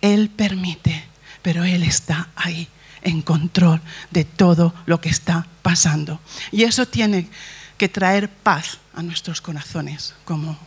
Él 0.00 0.30
permite, 0.30 1.04
pero 1.42 1.64
Él 1.64 1.82
está 1.82 2.28
ahí 2.36 2.68
en 3.02 3.22
control 3.22 3.80
de 4.10 4.24
todo 4.24 4.74
lo 4.86 5.00
que 5.00 5.08
está 5.08 5.46
pasando. 5.62 6.20
Y 6.52 6.62
eso 6.64 6.86
tiene 6.86 7.28
que 7.78 7.88
traer 7.88 8.28
paz 8.28 8.78
a 8.94 9.02
nuestros 9.02 9.40
corazones 9.40 10.14
como 10.24 10.58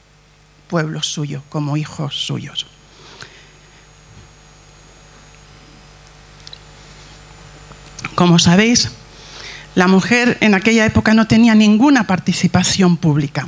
pueblo 0.67 1.03
suyo, 1.03 1.43
como 1.49 1.77
hijos 1.77 2.15
suyos. 2.15 2.65
Como 8.15 8.39
sabéis, 8.39 8.89
la 9.75 9.87
mujer 9.87 10.37
en 10.41 10.53
aquella 10.53 10.85
época 10.85 11.13
no 11.13 11.27
tenía 11.27 11.55
ninguna 11.55 12.07
participación 12.07 12.97
pública. 12.97 13.47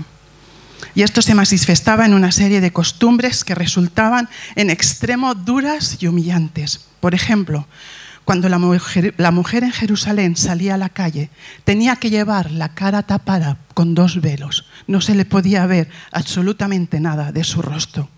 Y 0.96 1.01
esto 1.01 1.22
se 1.22 1.34
manifestaba 1.34 2.05
en 2.05 2.13
una 2.13 2.32
serie 2.32 2.62
de 2.62 2.72
costumbres 2.72 3.43
que 3.43 3.55
resultaban 3.55 4.29
en 4.55 4.70
extremo 4.70 5.34
duras 5.34 5.98
y 6.00 6.08
humillantes. 6.08 6.86
Por 7.00 7.15
ejemplo, 7.15 7.67
cuando 8.25 8.47
la 8.47 8.57
mujer, 8.57 9.63
en 9.63 9.71
Jerusalén 9.71 10.37
salía 10.37 10.75
a 10.75 10.77
la 10.77 10.89
calle, 10.89 11.29
tenía 11.65 11.97
que 11.97 12.09
llevar 12.09 12.51
la 12.51 12.73
cara 12.73 13.03
tapada 13.03 13.57
con 13.73 13.95
dos 13.95 14.21
velos. 14.21 14.65
No 14.87 15.01
se 15.01 15.13
le 15.13 15.25
podía 15.25 15.65
ver 15.65 15.89
absolutamente 16.11 16.99
nada 16.99 17.31
de 17.31 17.43
su 17.43 17.61
rostro. 17.61 18.09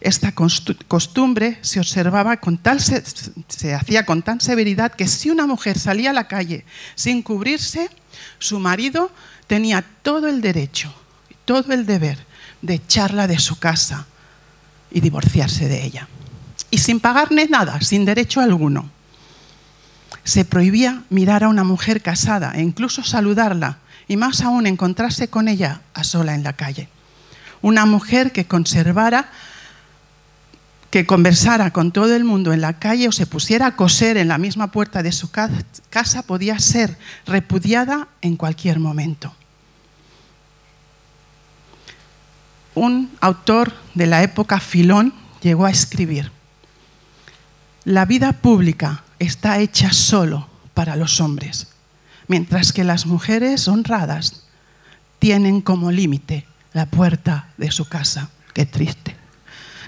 Esta 0.00 0.32
costumbre 0.32 1.58
se 1.60 1.80
observaba 1.80 2.36
con 2.36 2.58
tal 2.58 2.80
se 2.80 3.74
hacía 3.74 4.06
con 4.06 4.22
tan 4.22 4.40
severidad 4.40 4.92
que 4.92 5.08
si 5.08 5.30
una 5.30 5.46
mujer 5.46 5.78
salía 5.78 6.10
a 6.10 6.12
la 6.12 6.28
calle 6.28 6.64
sin 6.94 7.22
cubrirse, 7.22 7.90
su 8.38 8.60
marido 8.60 9.10
tenía 9.46 9.84
todo 10.02 10.28
el 10.28 10.40
derecho, 10.40 10.94
todo 11.44 11.72
el 11.72 11.86
deber 11.86 12.18
de 12.62 12.74
echarla 12.74 13.26
de 13.26 13.38
su 13.38 13.58
casa 13.58 14.06
y 14.90 15.00
divorciarse 15.00 15.68
de 15.68 15.84
ella. 15.84 16.08
Y 16.70 16.78
sin 16.78 17.00
pagarle 17.00 17.48
nada, 17.48 17.80
sin 17.80 18.04
derecho 18.04 18.40
alguno. 18.40 18.97
Se 20.28 20.44
prohibía 20.44 21.04
mirar 21.08 21.42
a 21.42 21.48
una 21.48 21.64
mujer 21.64 22.02
casada 22.02 22.52
e 22.54 22.60
incluso 22.60 23.02
saludarla, 23.02 23.78
y 24.08 24.18
más 24.18 24.42
aún 24.42 24.66
encontrarse 24.66 25.28
con 25.28 25.48
ella 25.48 25.80
a 25.94 26.04
sola 26.04 26.34
en 26.34 26.42
la 26.42 26.52
calle. 26.52 26.90
Una 27.62 27.86
mujer 27.86 28.30
que 28.30 28.44
conservara 28.46 29.30
que 30.90 31.06
conversara 31.06 31.70
con 31.70 31.92
todo 31.92 32.14
el 32.14 32.24
mundo 32.24 32.52
en 32.52 32.60
la 32.60 32.74
calle 32.74 33.08
o 33.08 33.12
se 33.12 33.24
pusiera 33.24 33.68
a 33.68 33.76
coser 33.76 34.18
en 34.18 34.28
la 34.28 34.36
misma 34.36 34.70
puerta 34.70 35.02
de 35.02 35.12
su 35.12 35.30
casa 35.30 36.22
podía 36.26 36.58
ser 36.58 36.98
repudiada 37.24 38.08
en 38.20 38.36
cualquier 38.36 38.80
momento. 38.80 39.34
Un 42.74 43.10
autor 43.22 43.72
de 43.94 44.06
la 44.06 44.22
época 44.22 44.60
Filón 44.60 45.14
llegó 45.40 45.64
a 45.64 45.70
escribir, 45.70 46.30
la 47.84 48.04
vida 48.04 48.34
pública 48.34 49.04
está 49.18 49.58
hecha 49.58 49.92
solo 49.92 50.48
para 50.74 50.96
los 50.96 51.20
hombres, 51.20 51.68
mientras 52.26 52.72
que 52.72 52.84
las 52.84 53.06
mujeres 53.06 53.68
honradas 53.68 54.44
tienen 55.18 55.60
como 55.60 55.90
límite 55.90 56.46
la 56.72 56.86
puerta 56.86 57.48
de 57.56 57.70
su 57.70 57.88
casa. 57.88 58.30
Qué 58.54 58.66
triste. 58.66 59.16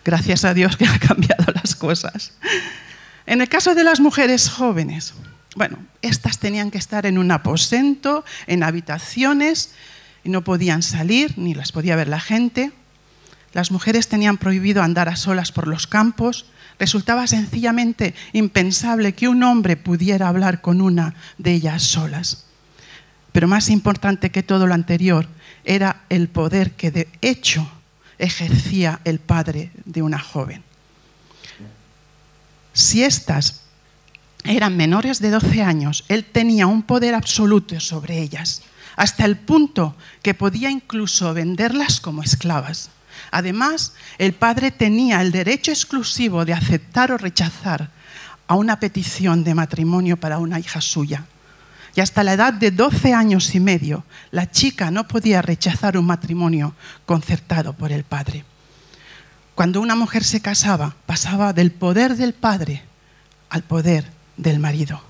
Gracias 0.04 0.44
a 0.44 0.54
Dios 0.54 0.76
que 0.76 0.86
ha 0.86 0.98
cambiado 1.08 1.44
las 1.54 1.74
cosas. 1.74 2.32
En 3.26 3.40
el 3.40 3.48
caso 3.48 3.74
de 3.74 3.84
las 3.84 4.00
mujeres 4.00 4.48
jóvenes, 4.48 5.14
bueno, 5.56 5.78
estas 6.02 6.38
tenían 6.38 6.70
que 6.70 6.78
estar 6.78 7.06
en 7.06 7.18
un 7.18 7.30
aposento, 7.30 8.24
en 8.46 8.62
habitaciones, 8.62 9.70
y 10.24 10.28
no 10.28 10.42
podían 10.42 10.82
salir, 10.82 11.38
ni 11.38 11.54
las 11.54 11.72
podía 11.72 11.96
ver 11.96 12.08
la 12.08 12.20
gente. 12.20 12.72
Las 13.52 13.70
mujeres 13.70 14.08
tenían 14.08 14.36
prohibido 14.36 14.82
andar 14.82 15.08
a 15.08 15.16
solas 15.16 15.50
por 15.50 15.66
los 15.66 15.86
campos. 15.86 16.46
Resultaba 16.80 17.26
sencillamente 17.26 18.14
impensable 18.32 19.12
que 19.12 19.28
un 19.28 19.42
hombre 19.42 19.76
pudiera 19.76 20.28
hablar 20.28 20.62
con 20.62 20.80
una 20.80 21.14
de 21.36 21.52
ellas 21.52 21.82
solas. 21.82 22.46
Pero 23.32 23.46
más 23.46 23.68
importante 23.68 24.30
que 24.30 24.42
todo 24.42 24.66
lo 24.66 24.72
anterior 24.72 25.28
era 25.62 26.04
el 26.08 26.28
poder 26.28 26.72
que 26.72 26.90
de 26.90 27.06
hecho 27.20 27.70
ejercía 28.18 29.00
el 29.04 29.18
padre 29.18 29.72
de 29.84 30.00
una 30.00 30.18
joven. 30.18 30.62
Si 32.72 33.04
éstas 33.04 33.60
eran 34.44 34.74
menores 34.74 35.20
de 35.20 35.30
12 35.30 35.62
años, 35.62 36.04
él 36.08 36.24
tenía 36.24 36.66
un 36.66 36.82
poder 36.82 37.14
absoluto 37.14 37.78
sobre 37.78 38.22
ellas, 38.22 38.62
hasta 38.96 39.26
el 39.26 39.36
punto 39.36 39.96
que 40.22 40.32
podía 40.32 40.70
incluso 40.70 41.34
venderlas 41.34 42.00
como 42.00 42.22
esclavas. 42.22 42.88
Además, 43.30 43.94
el 44.18 44.32
padre 44.32 44.70
tenía 44.70 45.20
el 45.20 45.32
derecho 45.32 45.70
exclusivo 45.70 46.44
de 46.44 46.54
aceptar 46.54 47.12
o 47.12 47.18
rechazar 47.18 47.90
a 48.46 48.54
una 48.54 48.80
petición 48.80 49.44
de 49.44 49.54
matrimonio 49.54 50.16
para 50.16 50.38
una 50.38 50.58
hija 50.58 50.80
suya. 50.80 51.24
Y 51.94 52.00
hasta 52.00 52.24
la 52.24 52.34
edad 52.34 52.52
de 52.52 52.70
12 52.70 53.14
años 53.14 53.54
y 53.54 53.60
medio, 53.60 54.04
la 54.30 54.50
chica 54.50 54.90
no 54.90 55.06
podía 55.08 55.42
rechazar 55.42 55.96
un 55.96 56.06
matrimonio 56.06 56.74
concertado 57.06 57.72
por 57.72 57.92
el 57.92 58.04
padre. 58.04 58.44
Cuando 59.54 59.80
una 59.80 59.94
mujer 59.94 60.24
se 60.24 60.40
casaba, 60.40 60.94
pasaba 61.06 61.52
del 61.52 61.70
poder 61.70 62.16
del 62.16 62.32
padre 62.32 62.82
al 63.50 63.62
poder 63.62 64.06
del 64.36 64.58
marido. 64.58 65.02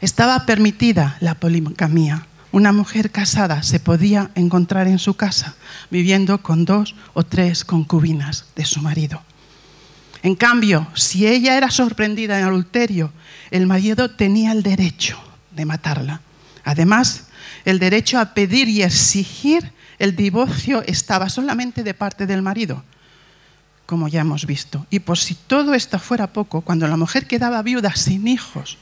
Estaba 0.00 0.46
permitida 0.46 1.16
la 1.20 1.34
poligamia. 1.34 2.26
Una 2.52 2.72
mujer 2.72 3.10
casada 3.10 3.62
se 3.62 3.78
podía 3.78 4.30
encontrar 4.34 4.88
en 4.88 4.98
su 4.98 5.14
casa 5.14 5.54
viviendo 5.90 6.42
con 6.42 6.64
dos 6.64 6.96
o 7.14 7.22
tres 7.22 7.64
concubinas 7.64 8.46
de 8.56 8.64
su 8.64 8.80
marido. 8.80 9.22
En 10.22 10.34
cambio, 10.34 10.88
si 10.94 11.26
ella 11.26 11.56
era 11.56 11.70
sorprendida 11.70 12.38
en 12.38 12.46
adulterio, 12.46 13.12
el 13.50 13.66
marido 13.66 14.10
tenía 14.10 14.50
el 14.52 14.62
derecho 14.62 15.18
de 15.52 15.64
matarla. 15.64 16.20
Además, 16.64 17.28
el 17.64 17.78
derecho 17.78 18.18
a 18.18 18.34
pedir 18.34 18.68
y 18.68 18.82
exigir 18.82 19.72
el 19.98 20.16
divorcio 20.16 20.82
estaba 20.86 21.28
solamente 21.28 21.84
de 21.84 21.94
parte 21.94 22.26
del 22.26 22.42
marido, 22.42 22.82
como 23.86 24.08
ya 24.08 24.22
hemos 24.22 24.44
visto. 24.44 24.86
Y 24.90 24.98
por 25.00 25.18
si 25.18 25.34
todo 25.34 25.72
esto 25.74 25.98
fuera 25.98 26.32
poco, 26.32 26.62
cuando 26.62 26.88
la 26.88 26.96
mujer 26.96 27.26
quedaba 27.26 27.62
viuda 27.62 27.94
sin 27.94 28.26
hijos, 28.26 28.76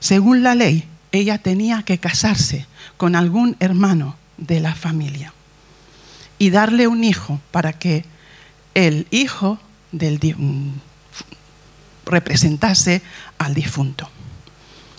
según 0.00 0.42
la 0.42 0.54
ley, 0.54 0.88
ella 1.12 1.38
tenía 1.38 1.82
que 1.82 1.98
casarse 1.98 2.66
con 3.00 3.16
algún 3.16 3.56
hermano 3.60 4.14
de 4.36 4.60
la 4.60 4.74
familia 4.74 5.32
y 6.38 6.50
darle 6.50 6.86
un 6.86 7.02
hijo 7.02 7.40
para 7.50 7.72
que 7.72 8.04
el 8.74 9.06
hijo 9.10 9.58
del 9.90 10.20
mm, 10.36 10.72
representase 12.04 13.00
al 13.38 13.54
difunto. 13.54 14.10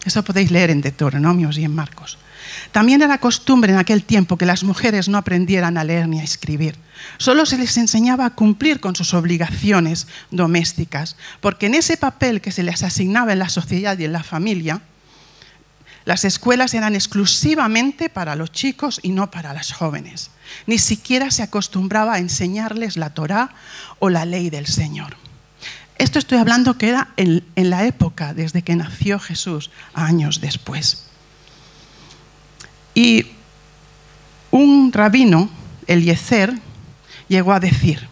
Eso 0.03 0.23
podéis 0.23 0.49
leer 0.49 0.71
en 0.71 0.81
Deuteronomios 0.81 1.59
y 1.59 1.63
en 1.63 1.75
Marcos. 1.75 2.17
También 2.71 3.03
era 3.03 3.19
costumbre 3.19 3.71
en 3.71 3.77
aquel 3.77 4.03
tiempo 4.03 4.35
que 4.35 4.47
las 4.47 4.63
mujeres 4.63 5.07
no 5.07 5.19
aprendieran 5.19 5.77
a 5.77 5.83
leer 5.83 6.07
ni 6.07 6.21
a 6.21 6.23
escribir. 6.23 6.77
Solo 7.19 7.45
se 7.45 7.59
les 7.59 7.77
enseñaba 7.77 8.25
a 8.25 8.33
cumplir 8.33 8.79
con 8.79 8.95
sus 8.95 9.13
obligaciones 9.13 10.07
domésticas, 10.31 11.17
porque 11.39 11.67
en 11.67 11.75
ese 11.75 11.97
papel 11.97 12.41
que 12.41 12.51
se 12.51 12.63
les 12.63 12.81
asignaba 12.81 13.33
en 13.33 13.37
la 13.37 13.49
sociedad 13.49 13.95
y 13.99 14.05
en 14.05 14.13
la 14.13 14.23
familia, 14.23 14.81
las 16.05 16.25
escuelas 16.25 16.73
eran 16.73 16.95
exclusivamente 16.95 18.09
para 18.09 18.35
los 18.35 18.51
chicos 18.51 18.99
y 19.03 19.09
no 19.09 19.29
para 19.29 19.53
las 19.53 19.71
jóvenes. 19.71 20.31
Ni 20.65 20.77
siquiera 20.77 21.31
se 21.31 21.43
acostumbraba 21.43 22.15
a 22.15 22.19
enseñarles 22.19 22.97
la 22.97 23.11
Torá 23.11 23.51
o 23.99 24.09
la 24.09 24.25
ley 24.25 24.49
del 24.49 24.67
Señor. 24.67 25.15
Esto 25.97 26.17
estoy 26.17 26.39
hablando 26.39 26.79
que 26.79 26.89
era 26.89 27.09
en, 27.15 27.43
la 27.55 27.85
época 27.85 28.33
desde 28.33 28.63
que 28.63 28.75
nació 28.75 29.19
Jesús, 29.19 29.69
años 29.93 30.41
después. 30.41 31.05
Y 32.95 33.27
un 34.49 34.91
rabino, 34.91 35.49
Eliezer, 35.85 36.57
llegó 37.27 37.53
a 37.53 37.59
decir, 37.59 38.07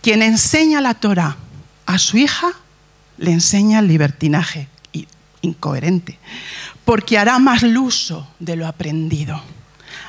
quien 0.00 0.22
enseña 0.22 0.80
la 0.80 0.94
Torah 0.94 1.36
a 1.86 1.98
su 1.98 2.18
hija, 2.18 2.52
le 3.18 3.32
enseña 3.32 3.80
el 3.80 3.88
libertinaje, 3.88 4.68
incoherente, 5.42 6.18
porque 6.86 7.18
hará 7.18 7.38
más 7.40 7.64
uso 7.64 8.26
de 8.38 8.56
lo 8.56 8.66
aprendido. 8.66 9.42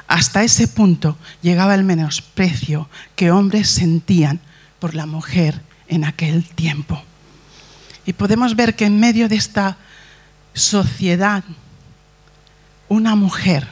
Hasta 0.08 0.44
ese 0.44 0.68
punto 0.70 1.18
llegaba 1.42 1.76
el 1.76 1.84
menosprecio 1.84 2.88
que 3.16 3.32
hombres 3.32 3.68
sentían 3.68 4.40
por 4.80 4.94
la 4.94 5.08
mujer 5.08 5.60
en 5.88 6.06
aquel 6.06 6.46
tiempo. 6.46 7.02
Y 8.06 8.14
podemos 8.14 8.56
ver 8.56 8.76
que 8.76 8.86
en 8.86 9.00
medio 9.00 9.28
de 9.28 9.36
esta 9.36 9.78
sociedad, 10.54 11.44
una 12.88 13.16
mujer, 13.16 13.68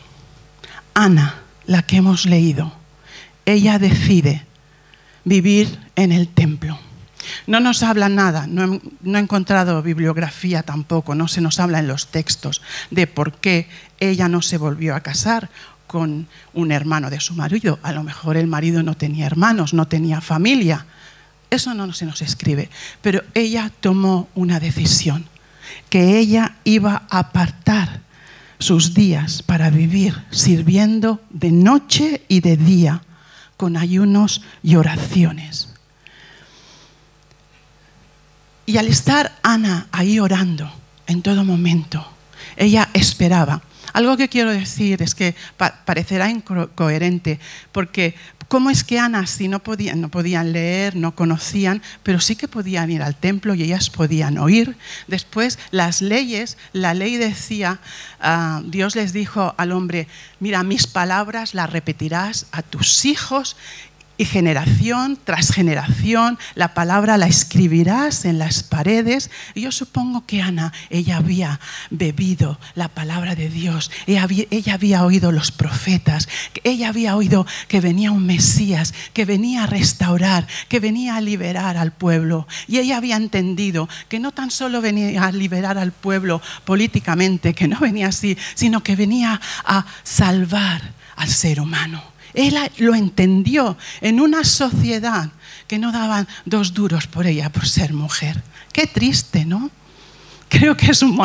Ana, 0.95 1.35
la 1.67 1.83
que 1.83 1.97
hemos 1.97 2.25
leído, 2.25 2.73
ella 3.45 3.77
decide 3.77 4.45
vivir 5.23 5.79
en 5.95 6.11
el 6.11 6.27
templo. 6.27 6.79
No 7.47 7.59
nos 7.59 7.83
habla 7.83 8.09
nada, 8.09 8.47
no 8.47 8.73
he, 8.73 9.19
encontrado 9.19 9.81
bibliografía 9.81 10.63
tampoco, 10.63 11.15
no 11.15 11.27
se 11.27 11.41
nos 11.41 11.59
habla 11.59 11.79
en 11.79 11.87
los 11.87 12.07
textos 12.07 12.61
de 12.91 13.07
por 13.07 13.33
qué 13.33 13.67
ella 13.99 14.27
no 14.27 14.41
se 14.41 14.57
volvió 14.57 14.95
a 14.95 15.01
casar 15.01 15.49
con 15.87 16.27
un 16.53 16.71
hermano 16.71 17.09
de 17.09 17.19
su 17.19 17.33
marido. 17.35 17.79
A 17.83 17.91
lo 17.91 18.03
mejor 18.03 18.37
el 18.37 18.47
marido 18.47 18.83
no 18.83 18.95
tenía 18.95 19.25
hermanos, 19.25 19.73
no 19.73 19.87
tenía 19.87 20.21
familia, 20.21 20.85
eso 21.49 21.73
no 21.73 21.91
se 21.93 22.05
nos 22.05 22.21
escribe. 22.21 22.69
Pero 23.01 23.23
ella 23.33 23.71
tomó 23.79 24.27
una 24.35 24.59
decisión, 24.59 25.25
que 25.89 26.17
ella 26.17 26.55
iba 26.63 27.03
a 27.09 27.19
apartar 27.19 28.01
sus 28.59 28.93
días 28.93 29.43
para 29.43 29.69
vivir 29.69 30.23
sirviendo 30.31 31.21
de 31.29 31.51
noche 31.51 32.23
y 32.27 32.41
de 32.41 32.57
día, 32.57 33.01
con 33.57 33.77
ayunos 33.77 34.41
y 34.63 34.75
oraciones. 34.75 35.74
Y 38.65 38.77
al 38.77 38.87
estar 38.87 39.37
Ana 39.43 39.87
ahí 39.91 40.19
orando 40.19 40.71
en 41.07 41.21
todo 41.21 41.43
momento, 41.43 42.05
ella 42.57 42.89
esperaba. 42.93 43.61
Algo 43.93 44.17
que 44.17 44.27
quiero 44.27 44.51
decir 44.51 45.01
es 45.01 45.15
que 45.15 45.35
parecerá 45.85 46.29
incoherente, 46.29 47.39
porque 47.71 48.15
¿Cómo 48.47 48.69
es 48.69 48.83
que 48.83 48.99
Ana, 48.99 49.25
si 49.25 49.47
no 49.47 49.59
podían, 49.59 50.01
no 50.01 50.09
podían 50.09 50.53
leer, 50.53 50.95
no 50.95 51.15
conocían, 51.15 51.81
pero 52.03 52.19
sí 52.19 52.35
que 52.35 52.47
podían 52.47 52.91
ir 52.91 53.01
al 53.01 53.15
templo 53.15 53.55
y 53.55 53.63
ellas 53.63 53.89
podían 53.89 54.37
oír? 54.37 54.77
Después, 55.07 55.57
las 55.71 56.01
leyes, 56.01 56.57
la 56.71 56.93
ley 56.93 57.17
decía, 57.17 57.79
ah, 58.19 58.61
Dios 58.65 58.95
les 58.95 59.13
dijo 59.13 59.55
al 59.57 59.71
hombre, 59.71 60.07
mira, 60.39 60.61
mis 60.63 60.85
palabras 60.85 61.55
las 61.55 61.71
repetirás 61.71 62.45
a 62.51 62.61
tus 62.61 63.05
hijos 63.05 63.57
y 64.17 64.25
generación 64.25 65.17
tras 65.23 65.51
generación 65.51 66.37
la 66.55 66.73
palabra 66.73 67.17
la 67.17 67.27
escribirás 67.27 68.25
en 68.25 68.39
las 68.39 68.63
paredes. 68.63 69.29
Y 69.53 69.61
yo 69.61 69.71
supongo 69.71 70.25
que 70.25 70.41
Ana, 70.41 70.73
ella 70.89 71.17
había 71.17 71.59
bebido 71.89 72.59
la 72.75 72.87
palabra 72.87 73.35
de 73.35 73.49
Dios, 73.49 73.91
ella 74.07 74.23
había, 74.23 74.45
ella 74.51 74.73
había 74.75 75.03
oído 75.03 75.31
los 75.31 75.51
profetas, 75.51 76.27
ella 76.63 76.89
había 76.89 77.15
oído 77.15 77.45
que 77.67 77.81
venía 77.81 78.11
un 78.11 78.25
Mesías, 78.25 78.93
que 79.13 79.25
venía 79.25 79.63
a 79.63 79.67
restaurar, 79.67 80.47
que 80.67 80.79
venía 80.79 81.15
a 81.15 81.21
liberar 81.21 81.77
al 81.77 81.91
pueblo. 81.91 82.47
Y 82.67 82.79
ella 82.79 82.97
había 82.97 83.17
entendido 83.17 83.89
que 84.09 84.19
no 84.19 84.31
tan 84.31 84.51
solo 84.51 84.81
venía 84.81 85.23
a 85.23 85.31
liberar 85.31 85.77
al 85.77 85.91
pueblo 85.91 86.41
políticamente, 86.63 87.53
que 87.53 87.67
no 87.67 87.79
venía 87.79 88.07
así, 88.07 88.37
sino 88.55 88.83
que 88.83 88.95
venía 88.95 89.39
a 89.63 89.85
salvar 90.03 90.93
al 91.15 91.29
ser 91.29 91.59
humano. 91.61 92.14
Él 92.35 92.57
lo 92.77 92.93
entendió 92.93 93.77
en 94.01 94.19
una 94.19 94.43
sociedad 94.43 95.29
que 95.67 95.79
no 95.79 95.91
daban 95.91 96.27
dos 96.45 96.73
duros 96.73 97.07
por 97.07 97.25
ella 97.25 97.49
por 97.49 97.67
ser 97.67 97.93
mujer. 97.93 98.43
Qué 98.71 98.87
triste, 98.87 99.45
¿no? 99.45 99.71
Creo 100.49 100.77
que 100.77 100.91
es 100.91 101.01
un, 101.01 101.15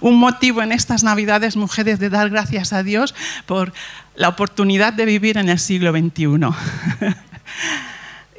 motivo 0.00 0.62
en 0.62 0.72
estas 0.72 1.02
Navidades, 1.02 1.56
mujeres, 1.56 1.98
de 1.98 2.08
dar 2.08 2.30
gracias 2.30 2.72
a 2.72 2.82
Dios 2.82 3.14
por 3.46 3.72
la 4.16 4.28
oportunidad 4.28 4.92
de 4.92 5.04
vivir 5.04 5.36
en 5.36 5.48
el 5.48 5.58
siglo 5.58 5.92
XXI. 5.92 6.26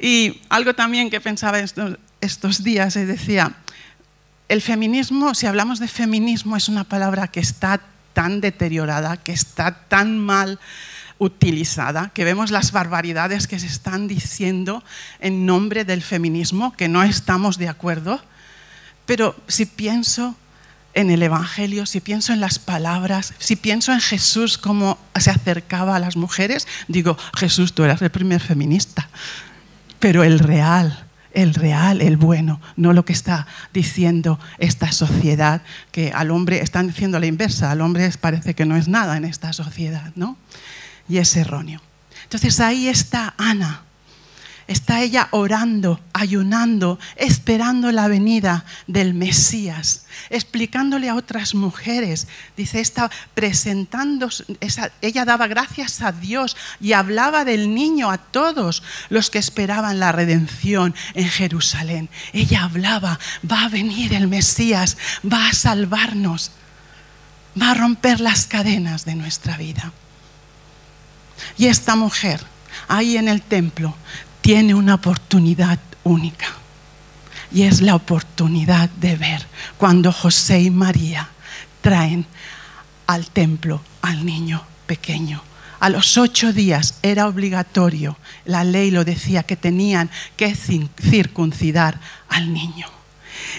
y 0.00 0.40
algo 0.48 0.74
también 0.74 1.10
que 1.10 1.20
pensaba 1.20 1.60
estos, 1.60 2.64
días, 2.64 2.96
es 2.96 3.06
decía, 3.06 3.52
el 4.48 4.60
feminismo, 4.60 5.34
si 5.34 5.46
hablamos 5.46 5.78
de 5.78 5.88
feminismo, 5.88 6.56
es 6.56 6.68
una 6.68 6.84
palabra 6.84 7.28
que 7.28 7.40
está 7.40 7.80
tan 8.12 8.40
deteriorada, 8.40 9.16
que 9.16 9.32
está 9.32 9.72
tan 9.86 10.18
mal 10.18 10.58
utilizada, 11.20 12.10
que 12.14 12.24
vemos 12.24 12.50
las 12.50 12.72
barbaridades 12.72 13.46
que 13.46 13.58
se 13.60 13.66
están 13.66 14.08
diciendo 14.08 14.82
en 15.20 15.44
nombre 15.44 15.84
del 15.84 16.02
feminismo, 16.02 16.72
que 16.72 16.88
no 16.88 17.02
estamos 17.02 17.58
de 17.58 17.68
acuerdo, 17.68 18.20
pero 19.04 19.36
si 19.46 19.66
pienso 19.66 20.34
en 20.94 21.10
el 21.10 21.22
Evangelio, 21.22 21.84
si 21.84 22.00
pienso 22.00 22.32
en 22.32 22.40
las 22.40 22.58
palabras, 22.58 23.34
si 23.38 23.54
pienso 23.54 23.92
en 23.92 24.00
Jesús 24.00 24.56
cómo 24.56 24.98
se 25.14 25.30
acercaba 25.30 25.94
a 25.94 25.98
las 26.00 26.16
mujeres, 26.16 26.66
digo, 26.88 27.18
Jesús, 27.36 27.74
tú 27.74 27.84
eras 27.84 28.00
el 28.00 28.10
primer 28.10 28.40
feminista, 28.40 29.10
pero 29.98 30.24
el 30.24 30.38
real, 30.38 31.04
el 31.34 31.52
real, 31.52 32.00
el 32.00 32.16
bueno, 32.16 32.62
no 32.76 32.94
lo 32.94 33.04
que 33.04 33.12
está 33.12 33.46
diciendo 33.74 34.40
esta 34.56 34.90
sociedad, 34.90 35.60
que 35.92 36.12
al 36.12 36.30
hombre 36.30 36.62
están 36.62 36.86
diciendo 36.86 37.20
la 37.20 37.26
inversa, 37.26 37.70
al 37.70 37.82
hombre 37.82 38.10
parece 38.18 38.54
que 38.54 38.64
no 38.64 38.76
es 38.76 38.88
nada 38.88 39.18
en 39.18 39.26
esta 39.26 39.52
sociedad, 39.52 40.12
¿no? 40.16 40.38
Y 41.10 41.18
es 41.18 41.36
erróneo. 41.36 41.82
Entonces 42.22 42.60
ahí 42.60 42.88
está 42.88 43.34
Ana. 43.36 43.82
Está 44.68 45.02
ella 45.02 45.26
orando, 45.32 45.98
ayunando, 46.12 47.00
esperando 47.16 47.90
la 47.90 48.06
venida 48.06 48.64
del 48.86 49.14
Mesías, 49.14 50.04
explicándole 50.28 51.08
a 51.08 51.16
otras 51.16 51.56
mujeres. 51.56 52.28
Dice, 52.56 52.78
está 52.78 53.10
presentando, 53.34 54.28
ella 55.00 55.24
daba 55.24 55.48
gracias 55.48 56.02
a 56.02 56.12
Dios 56.12 56.56
y 56.80 56.92
hablaba 56.92 57.44
del 57.44 57.74
niño 57.74 58.12
a 58.12 58.18
todos 58.18 58.84
los 59.08 59.28
que 59.28 59.40
esperaban 59.40 59.98
la 59.98 60.12
redención 60.12 60.94
en 61.14 61.28
Jerusalén. 61.28 62.08
Ella 62.32 62.62
hablaba, 62.62 63.18
va 63.50 63.64
a 63.64 63.68
venir 63.70 64.14
el 64.14 64.28
Mesías, 64.28 64.96
va 65.26 65.48
a 65.48 65.52
salvarnos, 65.52 66.52
va 67.60 67.72
a 67.72 67.74
romper 67.74 68.20
las 68.20 68.46
cadenas 68.46 69.04
de 69.04 69.16
nuestra 69.16 69.56
vida. 69.56 69.92
Y 71.56 71.66
esta 71.66 71.96
mujer, 71.96 72.40
ahí 72.88 73.16
en 73.16 73.28
el 73.28 73.42
templo, 73.42 73.94
tiene 74.40 74.74
una 74.74 74.94
oportunidad 74.94 75.78
única. 76.04 76.46
Y 77.52 77.62
es 77.62 77.80
la 77.80 77.94
oportunidad 77.94 78.88
de 78.90 79.16
ver 79.16 79.46
cuando 79.76 80.12
José 80.12 80.60
y 80.60 80.70
María 80.70 81.28
traen 81.80 82.26
al 83.06 83.26
templo 83.30 83.82
al 84.02 84.24
niño 84.24 84.62
pequeño. 84.86 85.42
A 85.80 85.88
los 85.88 86.18
ocho 86.18 86.52
días 86.52 86.94
era 87.02 87.26
obligatorio, 87.26 88.18
la 88.44 88.64
ley 88.64 88.90
lo 88.90 89.04
decía, 89.04 89.42
que 89.42 89.56
tenían 89.56 90.10
que 90.36 90.54
circuncidar 90.54 91.98
al 92.28 92.52
niño. 92.52 92.86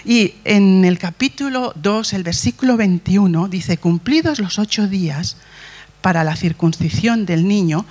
Y 0.06 0.36
en 0.44 0.86
el 0.86 1.00
capítulo 1.00 1.74
2, 1.76 2.14
el 2.14 2.24
versículo 2.24 2.78
21, 2.78 3.48
dice, 3.48 3.78
cumplidos 3.78 4.40
los 4.40 4.60
ocho 4.60 4.88
días, 4.88 5.38
para 6.02 6.24
la 6.24 6.36
circuncisión 6.36 7.26
del 7.26 7.48
niño, 7.48 7.86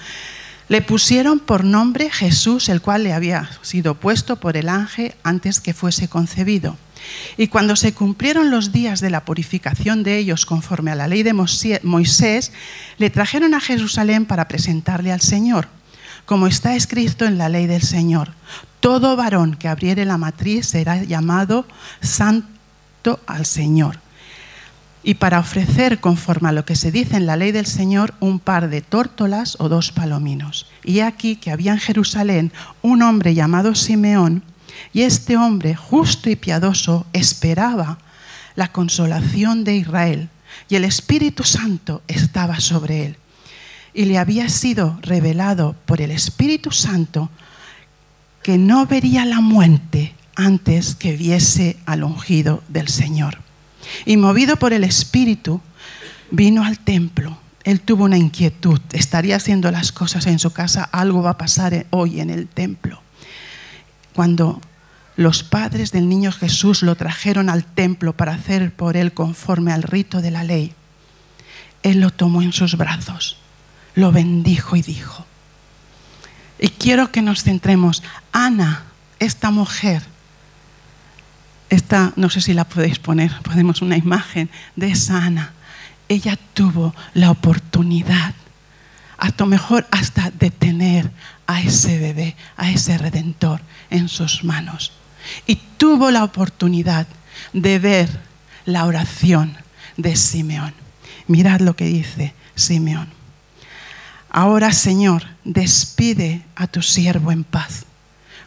le 0.70 0.82
pusieron 0.82 1.40
por 1.40 1.64
nombre 1.64 2.10
Jesús, 2.10 2.68
el 2.68 2.80
cual 2.80 3.02
le 3.02 3.12
había 3.12 3.50
sido 3.60 3.96
puesto 3.96 4.36
por 4.36 4.56
el 4.56 4.68
ángel 4.68 5.14
antes 5.24 5.60
que 5.60 5.74
fuese 5.74 6.06
concebido. 6.06 6.76
Y 7.36 7.48
cuando 7.48 7.74
se 7.74 7.92
cumplieron 7.92 8.52
los 8.52 8.70
días 8.70 9.00
de 9.00 9.10
la 9.10 9.24
purificación 9.24 10.04
de 10.04 10.18
ellos 10.18 10.46
conforme 10.46 10.92
a 10.92 10.94
la 10.94 11.08
ley 11.08 11.24
de 11.24 11.32
Moisés, 11.32 12.52
le 12.98 13.10
trajeron 13.10 13.54
a 13.54 13.60
Jerusalén 13.60 14.26
para 14.26 14.46
presentarle 14.46 15.10
al 15.10 15.20
Señor, 15.20 15.66
como 16.24 16.46
está 16.46 16.76
escrito 16.76 17.24
en 17.24 17.36
la 17.36 17.48
ley 17.48 17.66
del 17.66 17.82
Señor. 17.82 18.30
Todo 18.78 19.16
varón 19.16 19.56
que 19.56 19.66
abriere 19.66 20.04
la 20.04 20.18
matriz 20.18 20.66
será 20.66 21.02
llamado 21.02 21.66
santo 22.00 23.18
al 23.26 23.44
Señor 23.44 23.98
y 25.02 25.14
para 25.14 25.38
ofrecer, 25.38 26.00
conforme 26.00 26.50
a 26.50 26.52
lo 26.52 26.64
que 26.64 26.76
se 26.76 26.92
dice 26.92 27.16
en 27.16 27.26
la 27.26 27.36
ley 27.36 27.52
del 27.52 27.66
Señor, 27.66 28.14
un 28.20 28.38
par 28.38 28.68
de 28.68 28.82
tórtolas 28.82 29.56
o 29.58 29.68
dos 29.68 29.92
palominos. 29.92 30.66
Y 30.84 31.00
aquí 31.00 31.36
que 31.36 31.50
había 31.50 31.72
en 31.72 31.78
Jerusalén 31.78 32.52
un 32.82 33.02
hombre 33.02 33.34
llamado 33.34 33.74
Simeón, 33.74 34.42
y 34.92 35.02
este 35.02 35.36
hombre, 35.36 35.74
justo 35.74 36.30
y 36.30 36.36
piadoso, 36.36 37.06
esperaba 37.12 37.98
la 38.56 38.72
consolación 38.72 39.64
de 39.64 39.76
Israel, 39.76 40.28
y 40.68 40.76
el 40.76 40.84
Espíritu 40.84 41.44
Santo 41.44 42.02
estaba 42.06 42.60
sobre 42.60 43.06
él. 43.06 43.16
Y 43.94 44.04
le 44.04 44.18
había 44.18 44.48
sido 44.48 44.98
revelado 45.02 45.74
por 45.86 46.00
el 46.00 46.10
Espíritu 46.10 46.70
Santo 46.70 47.30
que 48.42 48.58
no 48.58 48.86
vería 48.86 49.24
la 49.24 49.40
muerte 49.40 50.14
antes 50.36 50.94
que 50.94 51.16
viese 51.16 51.76
al 51.86 52.04
ungido 52.04 52.62
del 52.68 52.88
Señor. 52.88 53.49
Y 54.04 54.16
movido 54.16 54.56
por 54.56 54.72
el 54.72 54.84
Espíritu, 54.84 55.60
vino 56.30 56.64
al 56.64 56.78
templo. 56.78 57.38
Él 57.64 57.80
tuvo 57.80 58.04
una 58.04 58.16
inquietud, 58.16 58.80
estaría 58.92 59.36
haciendo 59.36 59.70
las 59.70 59.92
cosas 59.92 60.26
en 60.26 60.38
su 60.38 60.52
casa, 60.52 60.84
algo 60.84 61.22
va 61.22 61.30
a 61.30 61.38
pasar 61.38 61.86
hoy 61.90 62.20
en 62.20 62.30
el 62.30 62.48
templo. 62.48 63.02
Cuando 64.14 64.60
los 65.16 65.42
padres 65.42 65.92
del 65.92 66.08
niño 66.08 66.32
Jesús 66.32 66.82
lo 66.82 66.94
trajeron 66.94 67.50
al 67.50 67.64
templo 67.64 68.16
para 68.16 68.32
hacer 68.32 68.72
por 68.74 68.96
él 68.96 69.12
conforme 69.12 69.72
al 69.72 69.82
rito 69.82 70.22
de 70.22 70.30
la 70.30 70.44
ley, 70.44 70.72
él 71.82 72.00
lo 72.00 72.10
tomó 72.10 72.40
en 72.42 72.52
sus 72.52 72.76
brazos, 72.76 73.36
lo 73.94 74.12
bendijo 74.12 74.76
y 74.76 74.82
dijo, 74.82 75.26
y 76.58 76.68
quiero 76.68 77.10
que 77.10 77.22
nos 77.22 77.42
centremos, 77.42 78.02
Ana, 78.32 78.84
esta 79.18 79.50
mujer, 79.50 80.02
esta, 81.70 82.12
no 82.16 82.28
sé 82.28 82.40
si 82.40 82.52
la 82.52 82.64
podéis 82.64 82.98
poner, 82.98 83.32
podemos 83.42 83.80
una 83.80 83.96
imagen 83.96 84.50
de 84.76 84.90
esa 84.90 85.24
Ana. 85.24 85.52
Ella 86.08 86.36
tuvo 86.52 86.94
la 87.14 87.30
oportunidad, 87.30 88.34
a 89.16 89.30
lo 89.38 89.46
mejor 89.46 89.86
hasta 89.92 90.30
de 90.32 90.50
tener 90.50 91.10
a 91.46 91.60
ese 91.60 91.98
bebé, 91.98 92.36
a 92.56 92.70
ese 92.70 92.98
redentor 92.98 93.60
en 93.88 94.08
sus 94.08 94.42
manos. 94.42 94.92
Y 95.46 95.56
tuvo 95.76 96.10
la 96.10 96.24
oportunidad 96.24 97.06
de 97.52 97.78
ver 97.78 98.20
la 98.64 98.84
oración 98.86 99.56
de 99.96 100.16
Simeón. 100.16 100.74
Mirad 101.28 101.60
lo 101.60 101.76
que 101.76 101.84
dice 101.84 102.34
Simeón. 102.56 103.08
Ahora, 104.28 104.72
Señor, 104.72 105.24
despide 105.44 106.42
a 106.56 106.66
tu 106.66 106.82
siervo 106.82 107.30
en 107.30 107.44
paz, 107.44 107.84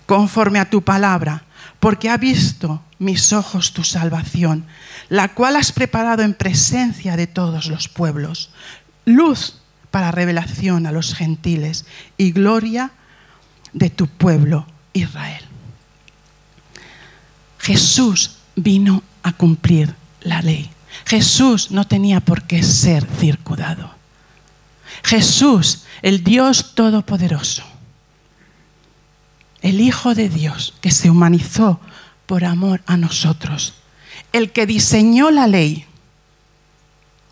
conforme 0.05 0.59
a 0.59 0.69
tu 0.69 0.81
palabra 0.81 1.43
porque 1.83 2.09
ha 2.09 2.15
visto 2.15 2.81
mis 2.97 3.33
ojos 3.33 3.73
tu 3.73 3.83
salvación, 3.83 4.63
la 5.09 5.33
cual 5.33 5.57
has 5.57 5.73
preparado 5.73 6.23
en 6.23 6.33
presencia 6.33 7.17
de 7.17 7.27
todos 7.27 7.65
los 7.65 7.89
pueblos, 7.89 8.51
luz 9.03 9.55
para 9.91 10.09
revelación 10.09 10.87
a 10.87 10.93
los 10.93 11.13
gentiles 11.13 11.83
y 12.15 12.31
gloria 12.31 12.91
de 13.73 13.89
tu 13.89 14.07
pueblo 14.07 14.65
Israel. 14.93 15.43
Jesús 17.59 18.37
vino 18.55 19.03
a 19.21 19.33
cumplir 19.33 19.93
la 20.21 20.41
ley. 20.41 20.71
Jesús 21.03 21.69
no 21.69 21.85
tenía 21.85 22.21
por 22.21 22.43
qué 22.43 22.63
ser 22.63 23.05
circudado. 23.19 23.93
Jesús, 25.03 25.83
el 26.01 26.23
Dios 26.23 26.75
Todopoderoso, 26.75 27.72
el 29.63 29.79
Hijo 29.81 30.13
de 30.13 30.29
Dios 30.29 30.75
que 30.81 30.91
se 30.91 31.09
humanizó 31.09 31.79
por 32.27 32.45
amor 32.45 32.83
a 32.85 32.97
nosotros, 32.97 33.73
el 34.33 34.51
que 34.51 34.67
diseñó 34.67 35.31
la 35.31 35.47
ley, 35.47 35.85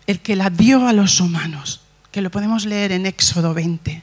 el 0.06 0.18
que 0.18 0.34
la 0.34 0.50
dio 0.50 0.88
a 0.88 0.92
los 0.92 1.20
humanos, 1.20 1.82
que 2.10 2.22
lo 2.22 2.30
podemos 2.30 2.64
leer 2.64 2.90
en 2.90 3.06
Éxodo 3.06 3.54
20, 3.54 4.02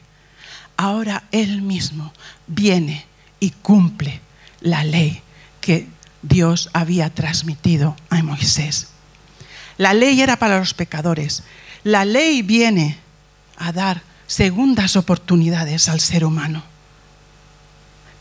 ahora 0.76 1.24
Él 1.32 1.60
mismo 1.60 2.12
viene 2.46 3.04
y 3.40 3.50
cumple 3.50 4.20
la 4.60 4.84
ley 4.84 5.20
que 5.60 5.88
Dios 6.22 6.70
había 6.72 7.10
transmitido 7.10 7.96
a 8.10 8.22
Moisés. 8.22 8.88
La 9.76 9.92
ley 9.92 10.20
era 10.20 10.38
para 10.38 10.58
los 10.58 10.74
pecadores. 10.74 11.42
La 11.82 12.04
ley 12.04 12.42
viene 12.42 12.98
a 13.56 13.72
dar 13.72 14.02
segundas 14.26 14.94
oportunidades 14.96 15.88
al 15.88 16.00
ser 16.00 16.24
humano. 16.24 16.69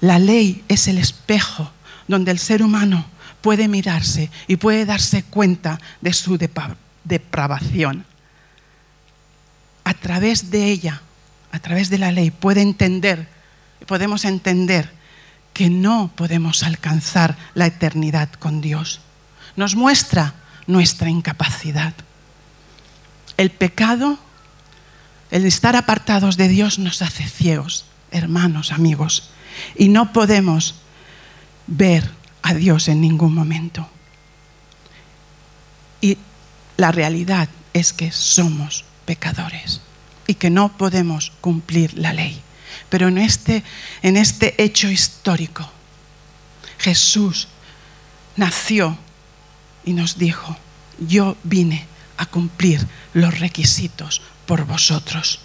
La 0.01 0.19
ley 0.19 0.63
es 0.67 0.88
el 0.88 0.97
espejo 0.97 1.71
donde 2.07 2.31
el 2.31 2.39
ser 2.39 2.63
humano 2.63 3.05
puede 3.41 3.67
mirarse 3.67 4.29
y 4.47 4.57
puede 4.57 4.85
darse 4.85 5.23
cuenta 5.23 5.79
de 6.01 6.13
su 6.13 6.38
depravación. 7.03 8.05
A 9.83 9.93
través 9.93 10.51
de 10.51 10.65
ella, 10.65 11.01
a 11.51 11.59
través 11.59 11.89
de 11.89 11.97
la 11.97 12.12
ley, 12.12 12.31
puede 12.31 12.62
entender, 12.62 13.27
podemos 13.85 14.25
entender 14.25 14.91
que 15.53 15.69
no 15.69 16.12
podemos 16.15 16.63
alcanzar 16.63 17.38
la 17.53 17.65
eternidad 17.65 18.29
con 18.31 18.62
Dios. 18.62 19.01
Nos 19.55 19.75
muestra 19.75 20.35
nuestra 20.67 21.09
incapacidad. 21.09 21.93
El 23.38 23.51
pecado, 23.51 24.19
el 25.31 25.45
estar 25.45 25.75
apartados 25.75 26.38
de 26.38 26.47
Dios 26.47 26.79
nos 26.79 27.01
hace 27.01 27.27
ciegos, 27.27 27.85
hermanos, 28.12 28.71
amigos, 28.71 29.31
y 29.76 29.89
no 29.89 30.13
podemos 30.13 30.76
ver 31.67 32.10
a 32.41 32.54
Dios 32.54 32.88
en 32.88 33.02
ningún 33.02 33.34
momento. 33.34 33.88
Y 36.02 36.17
la 36.78 36.91
realidad 36.91 37.50
es 37.74 37.93
que 37.93 38.12
somos 38.12 38.86
pecadores 39.06 39.82
y 40.28 40.36
que 40.36 40.50
no 40.50 40.78
podemos 40.78 41.32
cumplir 41.41 41.98
la 41.98 42.13
ley. 42.13 42.41
Pero 42.89 43.08
en 43.08 43.17
este, 43.17 43.63
en 44.02 44.17
este 44.17 44.62
hecho 44.63 44.89
histórico, 44.89 45.69
Jesús 46.78 47.48
nació 48.36 48.98
y 49.86 49.93
nos 49.93 50.17
dijo, 50.17 50.56
yo 51.00 51.36
vine 51.43 51.86
a 52.17 52.26
cumplir 52.26 52.86
los 53.13 53.39
requisitos 53.39 54.22
por 54.45 54.65
vosotros. 54.65 55.39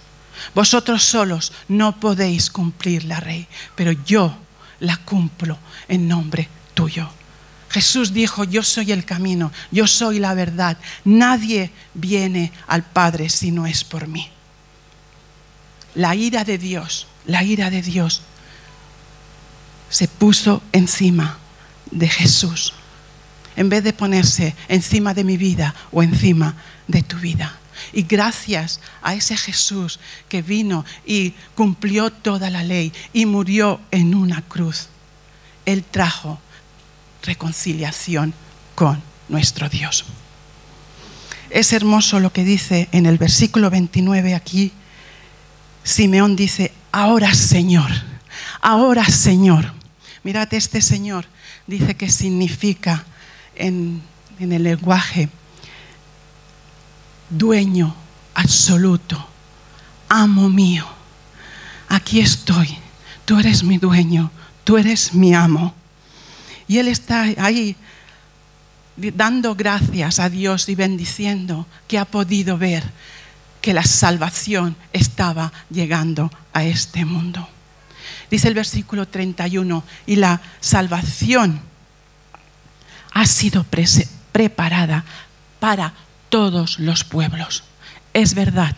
Vosotros 0.54 1.02
solos 1.02 1.52
no 1.68 1.98
podéis 2.00 2.50
cumplir 2.50 3.04
la 3.04 3.20
ley, 3.20 3.46
pero 3.74 3.92
yo 3.92 4.36
la 4.80 4.96
cumplo 4.98 5.58
en 5.88 6.08
nombre 6.08 6.48
tuyo. 6.74 7.08
Jesús 7.70 8.12
dijo, 8.12 8.44
yo 8.44 8.62
soy 8.62 8.92
el 8.92 9.04
camino, 9.04 9.50
yo 9.72 9.86
soy 9.86 10.20
la 10.20 10.34
verdad. 10.34 10.78
Nadie 11.04 11.72
viene 11.92 12.52
al 12.68 12.84
Padre 12.84 13.28
si 13.28 13.50
no 13.50 13.66
es 13.66 13.82
por 13.82 14.06
mí. 14.06 14.30
La 15.96 16.14
ira 16.14 16.44
de 16.44 16.56
Dios, 16.56 17.08
la 17.26 17.42
ira 17.42 17.70
de 17.70 17.82
Dios 17.82 18.22
se 19.88 20.08
puso 20.08 20.62
encima 20.72 21.38
de 21.90 22.08
Jesús, 22.08 22.74
en 23.56 23.68
vez 23.68 23.82
de 23.84 23.92
ponerse 23.92 24.54
encima 24.68 25.14
de 25.14 25.24
mi 25.24 25.36
vida 25.36 25.74
o 25.92 26.02
encima 26.02 26.54
de 26.86 27.02
tu 27.02 27.16
vida. 27.16 27.58
Y 27.92 28.02
gracias 28.02 28.80
a 29.02 29.14
ese 29.14 29.36
Jesús 29.36 30.00
que 30.28 30.42
vino 30.42 30.84
y 31.04 31.34
cumplió 31.54 32.10
toda 32.10 32.50
la 32.50 32.62
ley 32.62 32.92
y 33.12 33.26
murió 33.26 33.80
en 33.90 34.14
una 34.14 34.42
cruz, 34.42 34.88
Él 35.66 35.84
trajo 35.84 36.40
reconciliación 37.22 38.34
con 38.74 39.02
nuestro 39.28 39.68
Dios. 39.68 40.04
Es 41.50 41.72
hermoso 41.72 42.20
lo 42.20 42.32
que 42.32 42.44
dice 42.44 42.88
en 42.92 43.06
el 43.06 43.18
versículo 43.18 43.70
29 43.70 44.34
aquí. 44.34 44.72
Simeón 45.84 46.36
dice, 46.36 46.72
ahora 46.90 47.34
Señor, 47.34 47.90
ahora 48.60 49.04
Señor. 49.04 49.72
Mirad, 50.22 50.52
este 50.52 50.80
Señor 50.80 51.26
dice 51.66 51.94
que 51.94 52.10
significa 52.10 53.04
en, 53.54 54.02
en 54.40 54.52
el 54.52 54.64
lenguaje 54.64 55.28
dueño 57.36 57.94
absoluto, 58.34 59.28
amo 60.08 60.48
mío. 60.48 60.86
Aquí 61.88 62.20
estoy, 62.20 62.76
tú 63.24 63.38
eres 63.38 63.62
mi 63.62 63.78
dueño, 63.78 64.30
tú 64.64 64.78
eres 64.78 65.14
mi 65.14 65.34
amo. 65.34 65.74
Y 66.66 66.78
Él 66.78 66.88
está 66.88 67.22
ahí 67.38 67.76
dando 68.96 69.54
gracias 69.54 70.18
a 70.18 70.30
Dios 70.30 70.68
y 70.68 70.74
bendiciendo 70.74 71.66
que 71.88 71.98
ha 71.98 72.04
podido 72.04 72.56
ver 72.58 72.84
que 73.60 73.74
la 73.74 73.84
salvación 73.84 74.76
estaba 74.92 75.52
llegando 75.70 76.30
a 76.52 76.64
este 76.64 77.04
mundo. 77.04 77.48
Dice 78.30 78.48
el 78.48 78.54
versículo 78.54 79.08
31, 79.08 79.84
y 80.06 80.16
la 80.16 80.40
salvación 80.60 81.60
ha 83.12 83.26
sido 83.26 83.64
preparada 84.32 85.04
para 85.60 85.94
todos 86.34 86.80
los 86.80 87.04
pueblos. 87.04 87.62
Es 88.12 88.34
verdad 88.34 88.74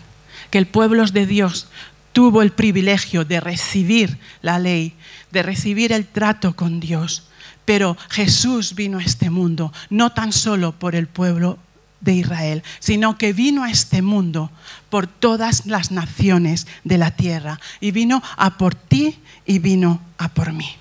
que 0.51 0.59
el 0.59 0.66
pueblo 0.66 1.07
de 1.07 1.25
Dios 1.25 1.69
tuvo 2.12 2.42
el 2.42 2.53
privilegio 2.53 3.25
de 3.25 3.40
recibir 3.40 4.19
la 4.42 4.59
ley, 4.59 4.92
de 5.33 5.42
recibir 5.42 5.90
el 5.90 6.05
trato 6.05 6.55
con 6.55 6.81
Dios, 6.81 7.29
pero 7.64 7.97
Jesús 8.11 8.75
vino 8.75 8.99
a 8.99 9.03
este 9.03 9.31
mundo 9.31 9.73
no 9.88 10.12
tan 10.12 10.35
solo 10.35 10.73
por 10.73 10.95
el 10.95 11.07
pueblo 11.07 11.59
de 12.03 12.12
Israel, 12.12 12.62
sino 12.79 13.16
que 13.16 13.33
vino 13.33 13.64
a 13.64 13.71
este 13.71 14.03
mundo 14.03 14.51
por 14.90 15.07
todas 15.07 15.64
las 15.64 15.90
naciones 15.90 16.66
de 16.85 16.99
la 16.99 17.12
tierra 17.12 17.59
y 17.81 17.90
vino 17.90 18.23
a 18.37 18.59
por 18.59 18.75
ti 18.75 19.19
y 19.47 19.61
vino 19.61 20.03
a 20.19 20.29
por 20.29 20.53
mí. 20.53 20.77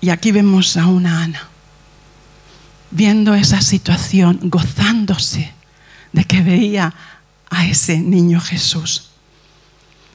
Y 0.00 0.10
aquí 0.10 0.30
vemos 0.30 0.76
a 0.76 0.86
una 0.86 1.24
Ana 1.24 1.48
viendo 2.92 3.34
esa 3.34 3.60
situación, 3.60 4.38
gozándose 4.44 5.52
de 6.12 6.24
que 6.24 6.42
veía 6.42 6.94
a 7.50 7.66
ese 7.66 7.98
niño 7.98 8.40
Jesús. 8.40 9.08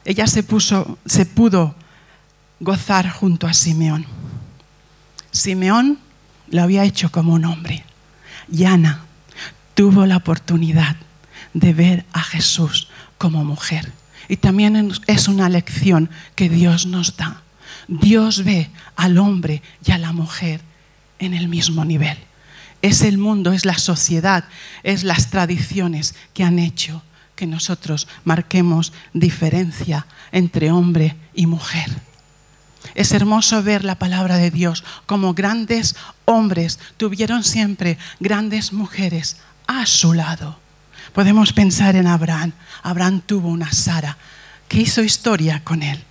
Ella 0.04 0.26
se 0.26 0.42
puso, 0.42 0.98
se 1.04 1.26
pudo 1.26 1.74
gozar 2.60 3.10
junto 3.10 3.46
a 3.46 3.52
Simeón. 3.52 4.06
Simeón 5.30 5.98
lo 6.50 6.62
había 6.62 6.84
hecho 6.84 7.10
como 7.10 7.34
un 7.34 7.44
hombre. 7.44 7.84
Y 8.50 8.64
Ana 8.64 9.00
tuvo 9.74 10.06
la 10.06 10.16
oportunidad 10.16 10.96
de 11.52 11.74
ver 11.74 12.06
a 12.12 12.22
Jesús 12.22 12.88
como 13.18 13.44
mujer. 13.44 13.92
Y 14.28 14.36
también 14.36 14.92
es 15.06 15.28
una 15.28 15.48
lección 15.48 16.10
que 16.34 16.48
Dios 16.48 16.86
nos 16.86 17.16
da. 17.16 17.42
Dios 17.88 18.44
ve 18.44 18.70
al 18.96 19.18
hombre 19.18 19.62
y 19.84 19.92
a 19.92 19.98
la 19.98 20.12
mujer 20.12 20.60
en 21.18 21.34
el 21.34 21.48
mismo 21.48 21.84
nivel. 21.84 22.16
Es 22.82 23.02
el 23.02 23.18
mundo, 23.18 23.52
es 23.52 23.64
la 23.64 23.78
sociedad, 23.78 24.44
es 24.82 25.04
las 25.04 25.30
tradiciones 25.30 26.14
que 26.34 26.44
han 26.44 26.58
hecho 26.58 27.02
que 27.34 27.46
nosotros 27.46 28.08
marquemos 28.24 28.92
diferencia 29.12 30.06
entre 30.32 30.72
hombre 30.72 31.16
y 31.34 31.46
mujer. 31.46 31.88
Es 32.94 33.12
hermoso 33.12 33.62
ver 33.62 33.84
la 33.84 33.94
palabra 33.96 34.36
de 34.38 34.50
Dios 34.50 34.82
como 35.06 35.34
grandes 35.34 35.94
hombres 36.24 36.78
tuvieron 36.96 37.44
siempre 37.44 37.98
grandes 38.18 38.72
mujeres 38.72 39.36
a 39.68 39.86
su 39.86 40.14
lado. 40.14 40.58
Podemos 41.12 41.52
pensar 41.52 41.96
en 41.96 42.06
Abraham. 42.06 42.52
Abraham 42.82 43.22
tuvo 43.24 43.48
una 43.48 43.72
Sara 43.72 44.16
que 44.66 44.80
hizo 44.80 45.02
historia 45.02 45.62
con 45.64 45.82
él. 45.82 46.02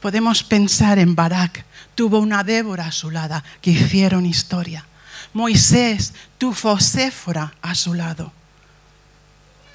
Podemos 0.00 0.42
pensar 0.42 0.98
en 0.98 1.14
Barak. 1.14 1.64
Tuvo 1.94 2.18
una 2.18 2.44
Débora 2.44 2.86
a 2.86 2.92
su 2.92 3.10
lado 3.10 3.42
que 3.60 3.70
hicieron 3.70 4.26
historia. 4.26 4.84
Moisés 5.32 6.14
tuvo 6.38 6.78
Séfora 6.80 7.54
a 7.62 7.74
su 7.74 7.94
lado. 7.94 8.32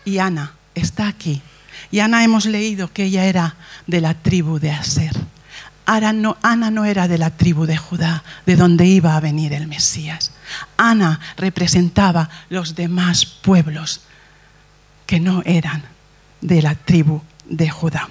Y 0.06 0.18
Ana 0.18 0.54
está 0.76 1.08
aquí. 1.08 1.42
Y 1.92 2.00
Ana 2.00 2.24
hemos 2.24 2.46
leído 2.46 2.92
que 2.92 3.06
ella 3.06 3.26
era 3.26 3.56
de 3.88 4.02
la 4.02 4.14
tribu 4.14 4.60
de 4.60 4.72
Aser. 4.72 5.16
Ana 5.86 6.14
no, 6.72 6.86
era 6.86 7.08
de 7.08 7.18
la 7.18 7.32
tribu 7.32 7.66
de 7.66 7.76
Judá, 7.76 8.24
de 8.46 8.56
donde 8.56 8.86
iba 8.86 9.16
a 9.16 9.20
venir 9.20 9.52
el 9.54 9.68
Mesías. 9.68 10.32
Ana 10.78 11.20
representaba 11.38 12.30
los 12.50 12.76
demás 12.76 13.26
pueblos 13.26 14.02
que 15.06 15.20
no 15.20 15.42
eran 15.46 15.84
de 16.40 16.62
la 16.62 16.76
tribu 16.76 17.22
de 17.46 17.70
Judá. 17.70 18.08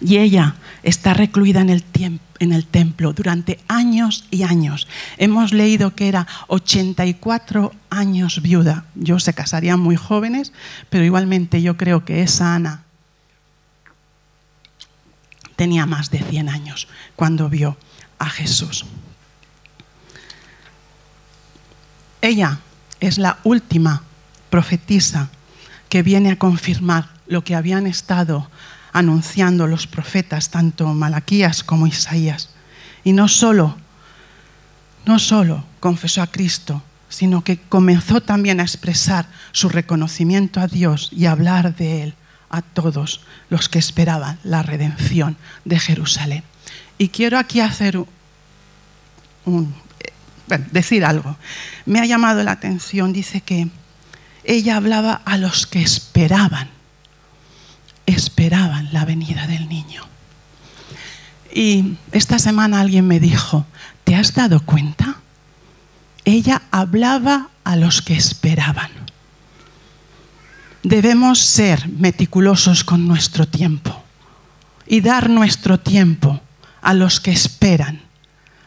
Y 0.00 0.18
ella 0.18 0.56
está 0.82 1.14
recluida 1.14 1.60
en 1.60 1.70
el, 1.70 2.66
templo 2.66 3.12
durante 3.12 3.60
años 3.68 4.26
y 4.30 4.42
años. 4.42 4.88
Hemos 5.16 5.52
leído 5.52 5.94
que 5.94 6.08
era 6.08 6.26
84 6.48 7.72
años 7.90 8.42
viuda. 8.42 8.84
Yo 8.94 9.18
se 9.18 9.34
casarían 9.34 9.80
muy 9.80 9.96
jóvenes, 9.96 10.52
pero 10.90 11.04
igualmente 11.04 11.62
yo 11.62 11.76
creo 11.76 12.04
que 12.04 12.22
esa 12.22 12.54
Ana 12.54 12.82
tenía 15.56 15.86
más 15.86 16.10
de 16.10 16.22
100 16.22 16.48
años 16.48 16.88
cuando 17.16 17.48
vio 17.48 17.76
a 18.18 18.28
Jesús. 18.28 18.84
Ella 22.20 22.60
es 23.00 23.18
la 23.18 23.38
última 23.44 24.02
profetisa 24.50 25.30
que 25.88 26.02
viene 26.02 26.32
a 26.32 26.38
confirmar 26.38 27.10
lo 27.26 27.44
que 27.44 27.54
habían 27.54 27.86
estado 27.86 28.50
anunciando 28.96 29.66
los 29.66 29.86
profetas, 29.86 30.48
tanto 30.48 30.86
Malaquías 30.94 31.62
como 31.62 31.86
Isaías. 31.86 32.48
Y 33.04 33.12
no 33.12 33.28
solo, 33.28 33.76
no 35.04 35.18
solo 35.18 35.64
confesó 35.80 36.22
a 36.22 36.28
Cristo, 36.28 36.82
sino 37.10 37.44
que 37.44 37.58
comenzó 37.58 38.22
también 38.22 38.58
a 38.58 38.62
expresar 38.62 39.26
su 39.52 39.68
reconocimiento 39.68 40.60
a 40.60 40.66
Dios 40.66 41.10
y 41.12 41.26
a 41.26 41.32
hablar 41.32 41.76
de 41.76 42.04
Él 42.04 42.14
a 42.48 42.62
todos 42.62 43.20
los 43.50 43.68
que 43.68 43.78
esperaban 43.78 44.38
la 44.44 44.62
redención 44.62 45.36
de 45.66 45.78
Jerusalén. 45.78 46.42
Y 46.96 47.08
quiero 47.08 47.38
aquí 47.38 47.60
hacer 47.60 48.02
un, 49.44 49.74
decir 50.70 51.04
algo. 51.04 51.36
Me 51.84 52.00
ha 52.00 52.06
llamado 52.06 52.42
la 52.42 52.52
atención, 52.52 53.12
dice 53.12 53.42
que 53.42 53.68
ella 54.42 54.76
hablaba 54.76 55.20
a 55.26 55.36
los 55.36 55.66
que 55.66 55.82
esperaban, 55.82 56.70
esperaban 58.06 58.92
la 58.92 59.04
venida 59.04 59.46
del 59.46 59.68
niño. 59.68 60.02
Y 61.52 61.96
esta 62.12 62.38
semana 62.38 62.80
alguien 62.80 63.06
me 63.06 63.20
dijo, 63.20 63.66
¿te 64.04 64.14
has 64.14 64.34
dado 64.34 64.60
cuenta? 64.60 65.16
Ella 66.24 66.62
hablaba 66.70 67.50
a 67.64 67.76
los 67.76 68.02
que 68.02 68.14
esperaban. 68.14 68.90
Debemos 70.82 71.40
ser 71.40 71.88
meticulosos 71.88 72.84
con 72.84 73.08
nuestro 73.08 73.46
tiempo 73.48 74.04
y 74.86 75.00
dar 75.00 75.28
nuestro 75.28 75.80
tiempo 75.80 76.40
a 76.82 76.94
los 76.94 77.20
que 77.20 77.32
esperan 77.32 78.02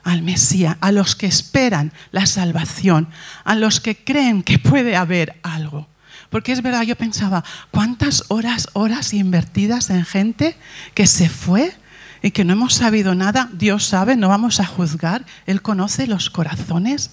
al 0.03 0.21
Mesías, 0.21 0.75
a 0.81 0.91
los 0.91 1.15
que 1.15 1.27
esperan 1.27 1.93
la 2.11 2.25
salvación, 2.25 3.07
a 3.43 3.55
los 3.55 3.79
que 3.79 3.95
creen 4.03 4.43
que 4.43 4.59
puede 4.59 4.95
haber 4.95 5.39
algo. 5.43 5.87
Porque 6.29 6.51
es 6.51 6.61
verdad, 6.61 6.83
yo 6.83 6.95
pensaba, 6.95 7.43
¿cuántas 7.71 8.23
horas, 8.27 8.69
horas 8.73 9.13
invertidas 9.13 9.89
en 9.89 10.05
gente 10.05 10.55
que 10.93 11.07
se 11.07 11.29
fue 11.29 11.75
y 12.21 12.31
que 12.31 12.43
no 12.43 12.53
hemos 12.53 12.75
sabido 12.75 13.15
nada? 13.15 13.49
Dios 13.53 13.85
sabe, 13.85 14.15
no 14.15 14.29
vamos 14.29 14.59
a 14.59 14.65
juzgar, 14.65 15.25
Él 15.47 15.61
conoce 15.61 16.07
los 16.07 16.29
corazones. 16.29 17.11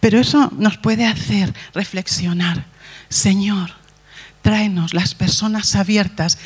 Pero 0.00 0.18
eso 0.18 0.50
nos 0.56 0.78
puede 0.78 1.06
hacer 1.06 1.54
reflexionar. 1.74 2.64
Señor, 3.10 3.72
tráenos 4.40 4.94
las 4.94 5.14
personas 5.14 5.76
abiertas 5.76 6.38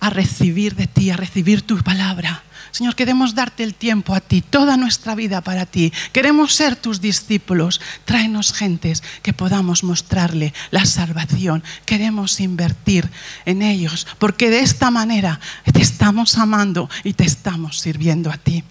a 0.00 0.08
recibir 0.08 0.74
de 0.76 0.86
ti, 0.86 1.10
a 1.10 1.16
recibir 1.16 1.60
tu 1.62 1.76
palabra 1.78 2.42
Señor, 2.72 2.94
queremos 2.94 3.34
darte 3.34 3.64
el 3.64 3.74
tiempo 3.74 4.14
a 4.14 4.20
ti, 4.20 4.42
toda 4.42 4.76
nuestra 4.76 5.14
vida 5.14 5.40
para 5.40 5.66
ti. 5.66 5.92
Queremos 6.12 6.54
ser 6.54 6.76
tus 6.76 7.00
discípulos. 7.00 7.80
Tráenos 8.04 8.52
gentes 8.52 9.02
que 9.22 9.32
podamos 9.32 9.82
mostrarle 9.82 10.54
la 10.70 10.84
salvación. 10.84 11.64
Queremos 11.84 12.40
invertir 12.40 13.10
en 13.44 13.62
ellos, 13.62 14.06
porque 14.18 14.50
de 14.50 14.60
esta 14.60 14.90
manera 14.90 15.40
te 15.72 15.80
estamos 15.82 16.38
amando 16.38 16.88
y 17.02 17.14
te 17.14 17.24
estamos 17.24 17.80
sirviendo 17.80 18.30
a 18.30 18.36
ti. 18.36 18.62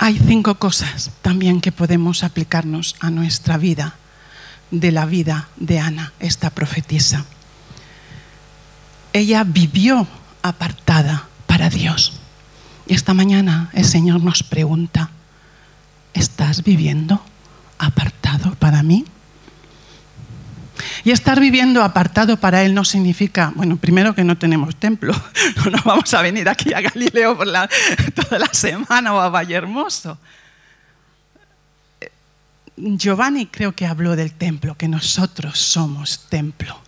Hay 0.00 0.18
cinco 0.18 0.56
cosas 0.56 1.10
también 1.22 1.60
que 1.60 1.72
podemos 1.72 2.22
aplicarnos 2.22 2.96
a 3.00 3.10
nuestra 3.10 3.56
vida, 3.56 3.96
de 4.70 4.92
la 4.92 5.06
vida 5.06 5.48
de 5.56 5.80
Ana, 5.80 6.12
esta 6.20 6.50
profetisa 6.50 7.24
ella 9.18 9.44
vivió 9.44 10.06
apartada 10.42 11.28
para 11.46 11.70
Dios. 11.70 12.14
Y 12.86 12.94
esta 12.94 13.14
mañana 13.14 13.70
el 13.74 13.84
Señor 13.84 14.22
nos 14.22 14.42
pregunta, 14.42 15.10
¿estás 16.14 16.64
viviendo 16.64 17.22
apartado 17.78 18.54
para 18.54 18.82
mí? 18.82 19.04
Y 21.04 21.10
estar 21.10 21.40
viviendo 21.40 21.82
apartado 21.82 22.38
para 22.38 22.62
Él 22.62 22.74
no 22.74 22.84
significa, 22.84 23.52
bueno, 23.54 23.76
primero 23.76 24.14
que 24.14 24.24
no 24.24 24.38
tenemos 24.38 24.76
templo, 24.76 25.12
no 25.70 25.78
vamos 25.84 26.12
a 26.14 26.22
venir 26.22 26.48
aquí 26.48 26.72
a 26.72 26.80
Galileo 26.80 27.36
por 27.36 27.46
toda 28.14 28.38
la 28.38 28.52
semana 28.52 29.12
o 29.14 29.20
a 29.20 29.28
Valle 29.28 29.54
Hermoso. 29.54 30.18
Giovanni 32.76 33.46
creo 33.46 33.72
que 33.74 33.86
habló 33.86 34.14
del 34.14 34.32
templo, 34.32 34.76
que 34.76 34.86
nosotros 34.88 35.58
somos 35.58 36.26
templo. 36.28 36.87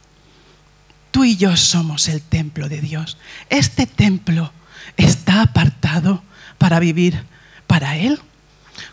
Tú 1.11 1.25
y 1.25 1.37
yo 1.37 1.57
somos 1.57 2.09
el 2.09 2.23
templo 2.23 2.69
de 2.69 2.81
Dios. 2.81 3.19
Este 3.49 3.87
templo 3.87 4.53
está 4.97 5.43
apartado 5.43 6.23
para 6.59 6.79
vivir 6.79 7.25
para 7.67 7.97
Él. 7.97 8.21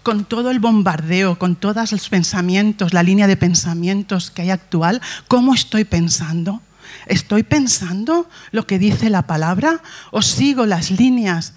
Con 0.04 0.26
todo 0.26 0.52
el 0.52 0.60
bombardeo, 0.60 1.40
con 1.40 1.56
todos 1.56 1.92
los 1.92 2.10
pensamientos, 2.10 2.94
la 2.94 3.04
línea 3.04 3.28
de 3.28 3.38
pensamientos 3.38 4.32
que 4.32 4.42
hay 4.44 4.50
actual, 4.50 5.02
¿cómo 5.28 5.54
estoy 5.54 5.86
pensando? 5.86 6.62
¿Estoy 7.06 7.44
pensando 7.44 8.30
lo 8.52 8.68
que 8.68 8.80
dice 8.80 9.10
la 9.10 9.24
palabra 9.24 9.82
o 10.12 10.22
sigo 10.22 10.66
las 10.66 10.92
líneas 10.92 11.54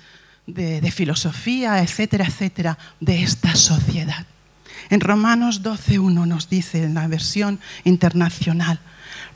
de, 0.47 0.91
filosofía, 0.91 1.83
etcétera, 1.83 2.27
etcétera, 2.27 2.79
de 3.01 3.23
esta 3.23 3.55
sociedad? 3.57 4.27
En 4.91 5.01
Romanos 5.01 5.63
12.1 5.63 6.27
nos 6.27 6.49
dice 6.49 6.85
en 6.85 6.95
la 6.95 7.07
versión 7.09 7.61
internacional, 7.85 8.81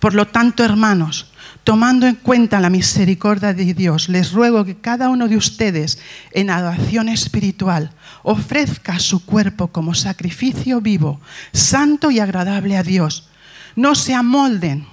por 0.05 0.13
lo 0.13 0.27
tanto, 0.27 0.63
hermanos, 0.63 1.33
tomando 1.65 2.07
en 2.07 2.17
cuenta 2.17 2.61
la 2.61 2.69
misericordia 2.69 3.55
de 3.55 3.73
Dios, 3.73 4.11
les 4.11 4.33
ruego 4.33 4.63
que 4.63 4.77
cada 4.77 5.09
uno 5.09 5.29
de 5.29 5.39
ustedes 5.39 5.99
en 6.33 6.51
adoración 6.51 7.09
espiritual 7.09 7.91
ofrezca 8.23 8.99
su 8.99 9.25
cuerpo 9.25 9.69
como 9.69 9.95
sacrificio 9.95 10.83
vivo, 10.83 11.23
santo 11.55 12.11
y 12.11 12.21
agradable 12.21 12.77
a 12.77 12.83
Dios. 12.83 13.31
No 13.77 13.95
se 13.95 14.13
amolden 14.13 14.87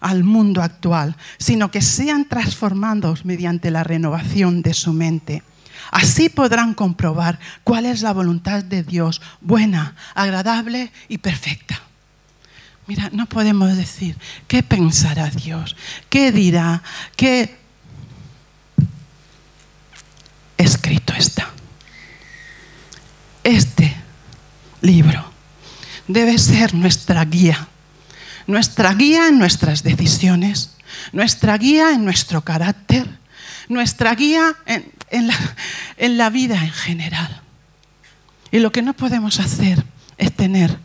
al 0.00 0.22
mundo 0.22 0.62
actual, 0.62 1.16
sino 1.38 1.72
que 1.72 1.82
sean 1.82 2.28
transformados 2.28 3.24
mediante 3.24 3.72
la 3.72 3.82
renovación 3.82 4.62
de 4.62 4.74
su 4.74 4.92
mente. 4.92 5.42
Así 5.90 6.28
podrán 6.28 6.74
comprobar 6.74 7.40
cuál 7.64 7.84
es 7.84 8.02
la 8.02 8.12
voluntad 8.12 8.62
de 8.62 8.84
Dios, 8.84 9.22
buena, 9.40 9.96
agradable 10.14 10.92
y 11.08 11.18
perfecta. 11.18 11.82
Mira, 12.86 13.10
no 13.12 13.26
podemos 13.26 13.76
decir, 13.76 14.16
¿qué 14.48 14.62
pensará 14.62 15.30
Dios? 15.30 15.76
¿Qué 16.08 16.32
dirá? 16.32 16.82
¿Qué 17.16 17.56
escrito 20.58 21.12
está? 21.14 21.50
Este 23.44 23.94
libro 24.80 25.32
debe 26.08 26.38
ser 26.38 26.74
nuestra 26.74 27.24
guía, 27.24 27.68
nuestra 28.48 28.92
guía 28.94 29.28
en 29.28 29.38
nuestras 29.38 29.84
decisiones, 29.84 30.76
nuestra 31.12 31.56
guía 31.58 31.92
en 31.92 32.04
nuestro 32.04 32.42
carácter, 32.42 33.08
nuestra 33.68 34.12
guía 34.16 34.56
en, 34.66 35.26
la, 35.28 35.36
en 35.96 36.18
la 36.18 36.30
vida 36.30 36.56
en 36.64 36.72
general. 36.72 37.42
Y 38.50 38.58
lo 38.58 38.72
que 38.72 38.82
no 38.82 38.92
podemos 38.92 39.38
hacer 39.38 39.84
es 40.18 40.34
tener 40.34 40.76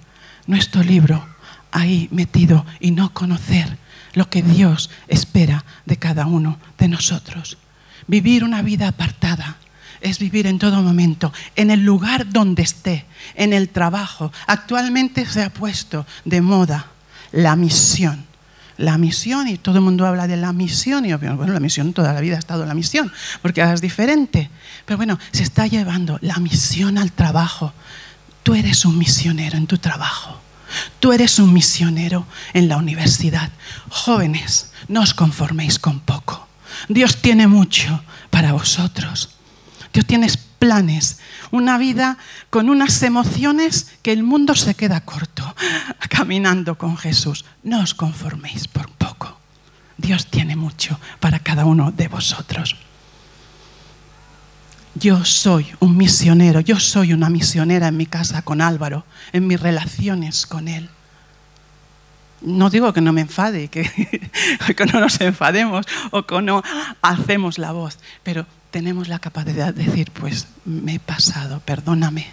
nuestro 0.45 0.83
libro 0.83 1.27
ahí 1.71 2.07
metido 2.11 2.65
y 2.79 2.91
no 2.91 3.13
conocer 3.13 3.77
lo 4.13 4.29
que 4.29 4.41
Dios 4.41 4.89
espera 5.07 5.63
de 5.85 5.97
cada 5.97 6.25
uno 6.25 6.57
de 6.77 6.87
nosotros. 6.87 7.57
Vivir 8.07 8.43
una 8.43 8.61
vida 8.61 8.87
apartada 8.87 9.57
es 10.01 10.19
vivir 10.19 10.47
en 10.47 10.59
todo 10.59 10.81
momento, 10.81 11.33
en 11.55 11.71
el 11.71 11.83
lugar 11.83 12.29
donde 12.29 12.63
esté, 12.63 13.05
en 13.35 13.53
el 13.53 13.69
trabajo. 13.69 14.31
Actualmente 14.45 15.25
se 15.25 15.43
ha 15.43 15.49
puesto 15.49 16.05
de 16.25 16.41
moda 16.41 16.87
la 17.31 17.55
misión. 17.55 18.25
La 18.77 18.99
misión, 18.99 19.47
y 19.47 19.57
todo 19.57 19.77
el 19.77 19.83
mundo 19.83 20.05
habla 20.05 20.27
de 20.27 20.37
la 20.37 20.53
misión, 20.53 21.05
y 21.05 21.13
bueno, 21.13 21.51
la 21.51 21.59
misión 21.59 21.93
toda 21.93 22.13
la 22.13 22.21
vida 22.21 22.35
ha 22.35 22.39
estado 22.39 22.63
la 22.65 22.75
misión, 22.75 23.11
porque 23.41 23.61
es 23.61 23.81
diferente. 23.81 24.51
Pero 24.85 24.97
bueno, 24.97 25.17
se 25.31 25.41
está 25.41 25.65
llevando 25.65 26.19
la 26.21 26.37
misión 26.37 26.99
al 26.99 27.11
trabajo. 27.11 27.73
Tú 28.43 28.53
eres 28.53 28.85
un 28.85 28.97
misionero 28.97 29.57
en 29.57 29.65
tu 29.65 29.79
trabajo. 29.79 30.46
Tú 30.99 31.13
eres 31.13 31.39
un 31.39 31.53
misionero 31.53 32.25
en 32.53 32.67
la 32.67 32.77
universidad. 32.77 33.51
Jóvenes, 33.89 34.71
no 34.87 35.01
os 35.01 35.13
conforméis 35.13 35.79
con 35.79 35.99
poco. 35.99 36.47
Dios 36.89 37.17
tiene 37.21 37.47
mucho 37.47 38.03
para 38.29 38.53
vosotros. 38.53 39.29
Dios 39.93 40.05
tiene 40.05 40.27
planes, 40.59 41.19
una 41.51 41.77
vida 41.77 42.17
con 42.49 42.69
unas 42.69 43.01
emociones 43.03 43.93
que 44.01 44.11
el 44.11 44.23
mundo 44.23 44.55
se 44.55 44.75
queda 44.75 45.01
corto 45.01 45.55
caminando 46.09 46.77
con 46.77 46.97
Jesús. 46.97 47.45
No 47.63 47.81
os 47.81 47.93
conforméis 47.93 48.67
por 48.67 48.89
poco. 48.91 49.39
Dios 49.97 50.27
tiene 50.27 50.55
mucho 50.55 50.99
para 51.19 51.39
cada 51.39 51.65
uno 51.65 51.91
de 51.91 52.07
vosotros 52.07 52.75
yo 54.99 55.23
soy 55.25 55.67
un 55.79 55.97
misionero, 55.97 56.59
yo 56.59 56.79
soy 56.79 57.13
una 57.13 57.29
misionera 57.29 57.87
en 57.87 57.97
mi 57.97 58.05
casa 58.05 58.41
con 58.41 58.61
Álvaro, 58.61 59.05
en 59.33 59.47
mis 59.47 59.59
relaciones 59.59 60.45
con 60.45 60.67
él. 60.67 60.89
No 62.41 62.69
digo 62.69 62.93
que 62.93 63.01
no 63.01 63.13
me 63.13 63.21
enfade, 63.21 63.67
que, 63.67 63.83
que 64.75 64.85
no 64.85 64.99
nos 64.99 65.19
enfademos 65.21 65.85
o 66.11 66.25
que 66.25 66.41
no 66.41 66.63
hacemos 67.01 67.57
la 67.57 67.71
voz, 67.71 67.97
pero 68.23 68.45
tenemos 68.71 69.07
la 69.07 69.19
capacidad 69.19 69.73
de 69.73 69.85
decir, 69.85 70.11
pues 70.11 70.47
me 70.65 70.95
he 70.95 70.99
pasado, 70.99 71.61
perdóname, 71.61 72.27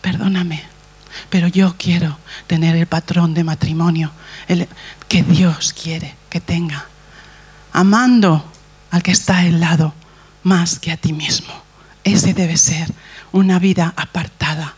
perdóname. 0.00 0.62
Pero 1.30 1.48
yo 1.48 1.74
quiero 1.78 2.18
tener 2.46 2.76
el 2.76 2.86
patrón 2.86 3.34
de 3.34 3.44
matrimonio 3.44 4.12
que 5.08 5.22
Dios 5.22 5.72
quiere 5.72 6.14
que 6.28 6.40
tenga, 6.40 6.86
amando 7.72 8.44
al 8.90 9.02
que 9.02 9.12
está 9.12 9.38
al 9.38 9.60
lado 9.60 9.94
más 10.42 10.78
que 10.78 10.92
a 10.92 10.96
ti 10.96 11.12
mismo. 11.12 11.67
Ese 12.08 12.32
debe 12.32 12.56
ser 12.56 12.88
una 13.32 13.58
vida 13.58 13.92
apartada 13.94 14.74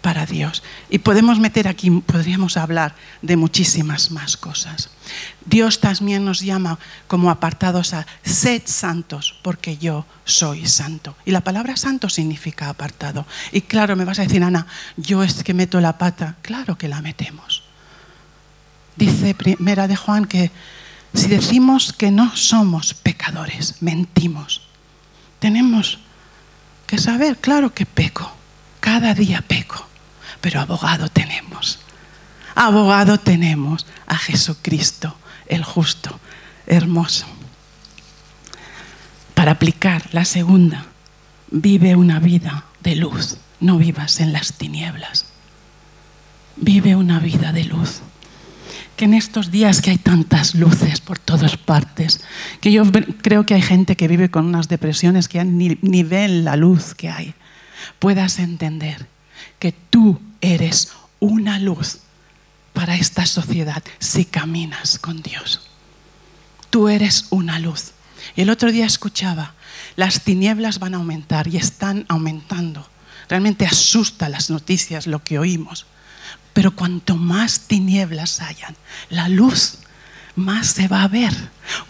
para 0.00 0.26
Dios. 0.26 0.64
Y 0.90 0.98
podemos 0.98 1.38
meter 1.38 1.68
aquí, 1.68 1.90
podríamos 1.90 2.56
hablar 2.56 2.96
de 3.22 3.36
muchísimas 3.36 4.10
más 4.10 4.36
cosas. 4.36 4.90
Dios 5.44 5.78
también 5.78 6.24
nos 6.24 6.40
llama 6.40 6.80
como 7.06 7.30
apartados 7.30 7.94
a 7.94 8.04
sed 8.24 8.62
santos, 8.64 9.38
porque 9.42 9.78
yo 9.78 10.06
soy 10.24 10.66
santo. 10.66 11.16
Y 11.24 11.30
la 11.30 11.40
palabra 11.40 11.76
santo 11.76 12.08
significa 12.08 12.68
apartado. 12.68 13.26
Y 13.52 13.60
claro, 13.60 13.94
me 13.94 14.04
vas 14.04 14.18
a 14.18 14.22
decir, 14.22 14.42
Ana, 14.42 14.66
yo 14.96 15.22
es 15.22 15.44
que 15.44 15.54
meto 15.54 15.80
la 15.80 15.98
pata. 15.98 16.34
Claro 16.42 16.76
que 16.76 16.88
la 16.88 17.00
metemos. 17.00 17.62
Dice 18.96 19.34
primera 19.34 19.86
de 19.86 19.94
Juan 19.94 20.24
que 20.24 20.50
si 21.14 21.28
decimos 21.28 21.92
que 21.92 22.10
no 22.10 22.34
somos 22.34 22.92
pecadores, 22.92 23.76
mentimos. 23.82 24.62
Tenemos 25.38 26.00
que 26.86 26.98
saber, 26.98 27.38
claro 27.38 27.74
que 27.74 27.86
peco. 27.86 28.32
Cada 28.80 29.14
día 29.14 29.42
peco 29.46 29.86
pero 30.46 30.60
abogado 30.60 31.08
tenemos. 31.08 31.80
Abogado 32.54 33.18
tenemos 33.18 33.84
a 34.06 34.16
Jesucristo, 34.16 35.16
el 35.46 35.64
justo, 35.64 36.20
hermoso. 36.68 37.26
Para 39.34 39.50
aplicar 39.50 40.08
la 40.12 40.24
segunda, 40.24 40.86
vive 41.50 41.96
una 41.96 42.20
vida 42.20 42.64
de 42.80 42.94
luz, 42.94 43.38
no 43.58 43.76
vivas 43.76 44.20
en 44.20 44.32
las 44.32 44.52
tinieblas. 44.52 45.26
Vive 46.54 46.94
una 46.94 47.18
vida 47.18 47.52
de 47.52 47.64
luz. 47.64 48.02
Que 48.96 49.04
en 49.04 49.14
estos 49.14 49.50
días 49.50 49.82
que 49.82 49.90
hay 49.90 49.98
tantas 49.98 50.54
luces 50.54 51.00
por 51.00 51.18
todas 51.18 51.56
partes, 51.56 52.20
que 52.60 52.72
yo 52.72 52.84
creo 53.22 53.44
que 53.44 53.54
hay 53.54 53.62
gente 53.62 53.96
que 53.96 54.08
vive 54.08 54.30
con 54.30 54.46
unas 54.46 54.68
depresiones 54.68 55.28
que 55.28 55.44
ni, 55.44 55.78
ni 55.82 56.02
ven 56.02 56.44
la 56.44 56.56
luz 56.56 56.94
que 56.94 57.10
hay, 57.10 57.34
puedas 57.98 58.38
entender 58.38 59.06
que 59.58 59.72
tú 59.72 60.20
eres 60.40 60.92
una 61.20 61.58
luz 61.58 62.00
para 62.72 62.96
esta 62.96 63.26
sociedad 63.26 63.82
si 63.98 64.24
caminas 64.24 64.98
con 64.98 65.22
Dios. 65.22 65.60
Tú 66.70 66.88
eres 66.88 67.26
una 67.30 67.58
luz. 67.58 67.92
Y 68.34 68.42
el 68.42 68.50
otro 68.50 68.72
día 68.72 68.86
escuchaba, 68.86 69.54
las 69.96 70.22
tinieblas 70.24 70.78
van 70.78 70.94
a 70.94 70.98
aumentar 70.98 71.48
y 71.48 71.56
están 71.56 72.04
aumentando. 72.08 72.86
Realmente 73.28 73.66
asusta 73.66 74.28
las 74.28 74.50
noticias 74.50 75.06
lo 75.06 75.22
que 75.22 75.38
oímos. 75.38 75.86
Pero 76.56 76.74
cuanto 76.74 77.16
más 77.16 77.60
tinieblas 77.68 78.40
hayan, 78.40 78.74
la 79.10 79.28
luz 79.28 79.74
más 80.36 80.68
se 80.68 80.88
va 80.88 81.02
a 81.02 81.08
ver. 81.08 81.34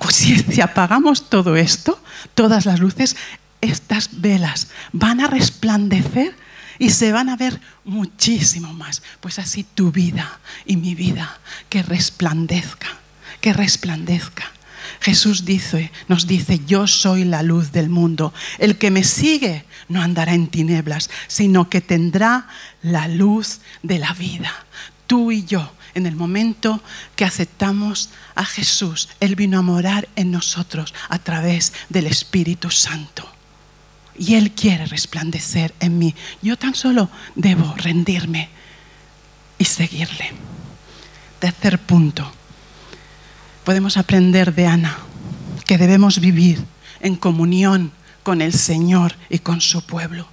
Pues 0.00 0.16
si 0.16 0.60
apagamos 0.60 1.30
todo 1.30 1.54
esto, 1.54 2.02
todas 2.34 2.66
las 2.66 2.80
luces, 2.80 3.14
estas 3.60 4.20
velas 4.20 4.66
van 4.90 5.20
a 5.20 5.28
resplandecer 5.28 6.34
y 6.80 6.90
se 6.90 7.12
van 7.12 7.28
a 7.28 7.36
ver 7.36 7.60
muchísimo 7.84 8.72
más. 8.72 9.04
Pues 9.20 9.38
así 9.38 9.62
tu 9.62 9.92
vida 9.92 10.40
y 10.64 10.76
mi 10.76 10.96
vida, 10.96 11.38
que 11.68 11.84
resplandezca, 11.84 12.88
que 13.40 13.52
resplandezca. 13.52 14.50
Jesús 15.06 15.44
dice, 15.44 15.92
nos 16.08 16.26
dice, 16.26 16.62
yo 16.66 16.88
soy 16.88 17.22
la 17.22 17.44
luz 17.44 17.70
del 17.70 17.88
mundo. 17.88 18.34
El 18.58 18.76
que 18.76 18.90
me 18.90 19.04
sigue 19.04 19.64
no 19.88 20.02
andará 20.02 20.34
en 20.34 20.48
tinieblas, 20.48 21.10
sino 21.28 21.70
que 21.70 21.80
tendrá 21.80 22.48
la 22.82 23.06
luz 23.06 23.60
de 23.84 24.00
la 24.00 24.14
vida. 24.14 24.52
Tú 25.06 25.30
y 25.30 25.44
yo, 25.44 25.72
en 25.94 26.06
el 26.06 26.16
momento 26.16 26.82
que 27.14 27.24
aceptamos 27.24 28.10
a 28.34 28.44
Jesús, 28.44 29.08
Él 29.20 29.36
vino 29.36 29.60
a 29.60 29.62
morar 29.62 30.08
en 30.16 30.32
nosotros 30.32 30.92
a 31.08 31.20
través 31.20 31.72
del 31.88 32.08
Espíritu 32.08 32.72
Santo 32.72 33.30
y 34.18 34.34
Él 34.34 34.50
quiere 34.50 34.86
resplandecer 34.86 35.72
en 35.78 35.98
mí. 36.00 36.16
Yo 36.42 36.58
tan 36.58 36.74
solo 36.74 37.10
debo 37.36 37.72
rendirme 37.76 38.48
y 39.56 39.66
seguirle. 39.66 40.32
Tercer 41.38 41.78
punto. 41.78 42.35
Podemos 43.66 43.96
aprender 43.96 44.54
de 44.54 44.68
Ana 44.68 44.96
que 45.64 45.76
debemos 45.76 46.20
vivir 46.20 46.64
en 47.00 47.16
comunión 47.16 47.90
con 48.22 48.40
el 48.40 48.52
Señor 48.52 49.16
y 49.28 49.40
con 49.40 49.60
su 49.60 49.84
pueblo. 49.84 50.28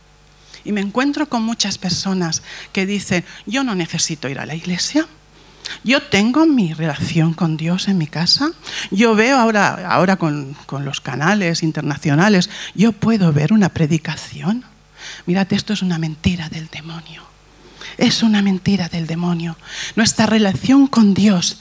Y 0.64 0.72
me 0.72 0.82
encuentro 0.82 1.28
con 1.28 1.42
muchas 1.42 1.80
personas 1.80 2.44
que 2.72 2.86
dicen, 2.86 3.26
yo 3.48 3.64
no 3.64 3.74
necesito 3.74 4.30
ir 4.30 4.38
a 4.38 4.46
la 4.46 4.54
iglesia, 4.54 5.08
yo 5.84 6.04
tengo 6.04 6.46
mi 6.46 6.76
relación 6.76 7.34
con 7.34 7.58
Dios 7.58 7.88
en 7.88 7.98
mi 7.98 8.06
casa. 8.06 8.52
Yo 8.92 9.16
veo 9.16 9.40
ahora, 9.40 9.90
ahora 9.90 10.18
con, 10.18 10.56
con, 10.68 10.86
los 10.86 11.02
canales 11.02 11.64
internacionales, 11.64 12.52
yo 12.76 12.92
puedo 12.92 13.34
ver 13.34 13.52
una 13.52 13.70
predicación. 13.70 14.64
Mirad, 15.26 15.52
esto 15.54 15.74
es 15.74 15.82
una 15.82 15.98
mentira 15.98 16.50
del 16.50 16.68
demonio. 16.68 17.24
Es 17.98 18.22
una 18.22 18.44
mentira 18.44 18.90
del 18.90 19.08
demonio. 19.08 19.58
Nuestra 19.96 20.28
relación 20.28 20.86
con 20.86 21.16
Dios 21.16 21.60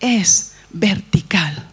es 0.00 0.52
vertical 0.78 1.68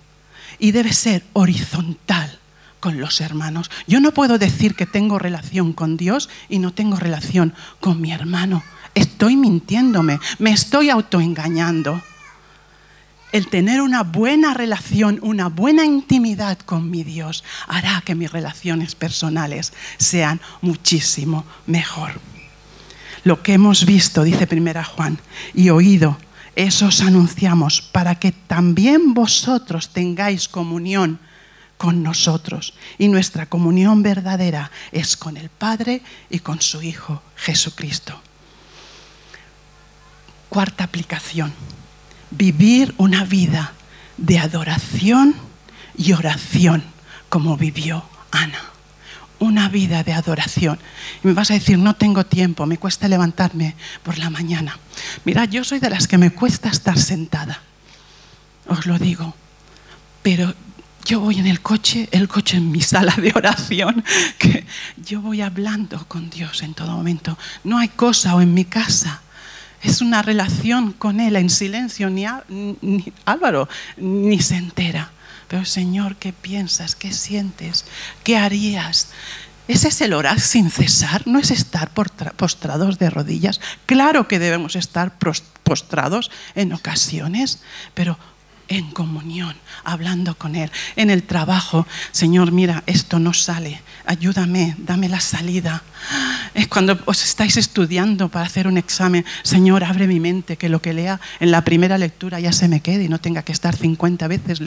y 0.59 0.71
debe 0.71 0.93
ser 0.93 1.23
horizontal 1.33 2.39
con 2.79 2.99
los 2.99 3.21
hermanos. 3.21 3.71
Yo 3.87 3.99
no 3.99 4.13
puedo 4.13 4.37
decir 4.37 4.75
que 4.75 4.85
tengo 4.85 5.19
relación 5.19 5.73
con 5.73 5.97
Dios 5.97 6.29
y 6.49 6.59
no 6.59 6.73
tengo 6.73 6.97
relación 6.97 7.53
con 7.79 8.01
mi 8.01 8.11
hermano 8.11 8.63
estoy 8.95 9.35
mintiéndome, 9.35 10.19
me 10.39 10.51
estoy 10.51 10.89
autoengañando. 10.89 12.01
El 13.31 13.47
tener 13.47 13.81
una 13.81 14.03
buena 14.03 14.53
relación, 14.53 15.19
una 15.23 15.49
buena 15.49 15.85
intimidad 15.85 16.59
con 16.59 16.91
mi 16.91 17.03
Dios 17.03 17.43
hará 17.67 18.01
que 18.05 18.13
mis 18.13 18.31
relaciones 18.31 18.93
personales 18.93 19.73
sean 19.97 20.39
muchísimo 20.61 21.43
mejor. 21.65 22.19
Lo 23.23 23.41
que 23.41 23.53
hemos 23.53 23.85
visto, 23.85 24.23
dice 24.23 24.45
primera 24.45 24.83
Juan, 24.83 25.17
y 25.55 25.69
oído, 25.69 26.17
eso 26.55 26.87
os 26.87 27.01
anunciamos 27.01 27.81
para 27.81 28.15
que 28.15 28.31
también 28.31 29.13
vosotros 29.13 29.89
tengáis 29.89 30.47
comunión 30.47 31.19
con 31.77 32.03
nosotros. 32.03 32.73
Y 32.97 33.07
nuestra 33.07 33.47
comunión 33.47 34.03
verdadera 34.03 34.71
es 34.91 35.17
con 35.17 35.37
el 35.37 35.49
Padre 35.49 36.01
y 36.29 36.39
con 36.39 36.61
su 36.61 36.81
Hijo 36.81 37.21
Jesucristo. 37.35 38.21
Cuarta 40.49 40.83
aplicación, 40.83 41.51
vivir 42.29 42.93
una 42.97 43.25
vida 43.25 43.73
de 44.17 44.37
adoración 44.37 45.35
y 45.97 46.13
oración 46.13 46.83
como 47.29 47.57
vivió 47.57 48.05
Ana. 48.31 48.72
Una 49.43 49.67
vida 49.67 50.03
de 50.03 50.13
adoración. 50.13 50.79
Y 51.23 51.27
me 51.27 51.33
vas 51.33 51.51
a 51.51 51.55
decir, 51.55 51.77
no 51.77 51.95
tengo 51.95 52.25
tiempo, 52.25 52.65
me 52.65 52.77
cuesta 52.77 53.09
levantarme 53.09 53.75
por 54.01 54.17
la 54.17 54.29
mañana. 54.29 54.79
Mira, 55.25 55.43
yo 55.45 55.63
soy 55.65 55.79
de 55.79 55.89
las 55.89 56.07
que 56.07 56.17
me 56.17 56.31
cuesta 56.31 56.69
estar 56.69 56.97
sentada. 56.97 57.59
Os 58.67 58.85
lo 58.85 58.97
digo. 58.97 59.35
Pero 60.21 60.53
yo 61.03 61.19
voy 61.19 61.39
en 61.39 61.47
el 61.47 61.59
coche, 61.59 62.07
el 62.11 62.29
coche 62.29 62.55
en 62.55 62.71
mi 62.71 62.79
sala 62.79 63.13
de 63.17 63.33
oración, 63.35 64.03
que 64.37 64.65
yo 64.95 65.21
voy 65.21 65.41
hablando 65.41 66.07
con 66.07 66.29
Dios 66.29 66.63
en 66.63 66.73
todo 66.73 66.93
momento. 66.93 67.37
No 67.65 67.77
hay 67.79 67.89
cosa 67.89 68.35
o 68.35 68.41
en 68.41 68.53
mi 68.53 68.63
casa 68.63 69.23
es 69.83 70.01
una 70.01 70.21
relación 70.21 70.93
con 70.93 71.19
Él 71.19 71.35
en 71.35 71.49
silencio, 71.49 72.09
ni, 72.09 72.25
Álvaro 73.25 73.67
ni 73.97 74.39
se 74.39 74.55
entera. 74.55 75.11
Pero 75.47 75.65
Señor, 75.65 76.15
¿qué 76.15 76.33
piensas? 76.33 76.95
¿Qué 76.95 77.11
sientes? 77.11 77.85
¿Qué 78.23 78.37
harías? 78.37 79.09
¿Ese 79.67 79.87
es 79.87 80.01
el 80.01 80.13
orar 80.13 80.39
sin 80.41 80.69
cesar? 80.69 81.25
¿No 81.25 81.39
es 81.39 81.49
estar 81.49 81.91
postrados 81.91 82.99
de 82.99 83.09
rodillas? 83.09 83.61
Claro 83.85 84.27
que 84.27 84.39
debemos 84.39 84.75
estar 84.75 85.17
postrados 85.63 86.31
en 86.55 86.73
ocasiones, 86.73 87.59
pero 87.93 88.17
en 88.73 88.91
comunión, 88.91 89.55
hablando 89.83 90.35
con 90.35 90.55
Él. 90.55 90.71
En 90.95 91.09
el 91.09 91.23
trabajo, 91.23 91.85
Señor, 92.11 92.51
mira, 92.51 92.83
esto 92.85 93.19
no 93.19 93.33
sale, 93.33 93.81
ayúdame, 94.05 94.75
dame 94.79 95.09
la 95.09 95.19
salida. 95.19 95.83
Es 96.53 96.67
cuando 96.67 96.99
os 97.05 97.23
estáis 97.23 97.57
estudiando 97.57 98.29
para 98.29 98.45
hacer 98.45 98.67
un 98.67 98.77
examen, 98.77 99.25
Señor, 99.43 99.83
abre 99.83 100.07
mi 100.07 100.19
mente, 100.19 100.57
que 100.57 100.69
lo 100.69 100.81
que 100.81 100.93
lea 100.93 101.19
en 101.39 101.51
la 101.51 101.63
primera 101.63 101.97
lectura 101.97 102.39
ya 102.39 102.51
se 102.51 102.67
me 102.67 102.81
quede 102.81 103.05
y 103.05 103.09
no 103.09 103.19
tenga 103.19 103.43
que 103.43 103.51
estar 103.51 103.75
50 103.75 104.27
veces 104.27 104.59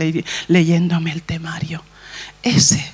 leyéndome 0.49 1.13
el 1.13 1.23
temario. 1.23 1.83
Ese 2.43 2.85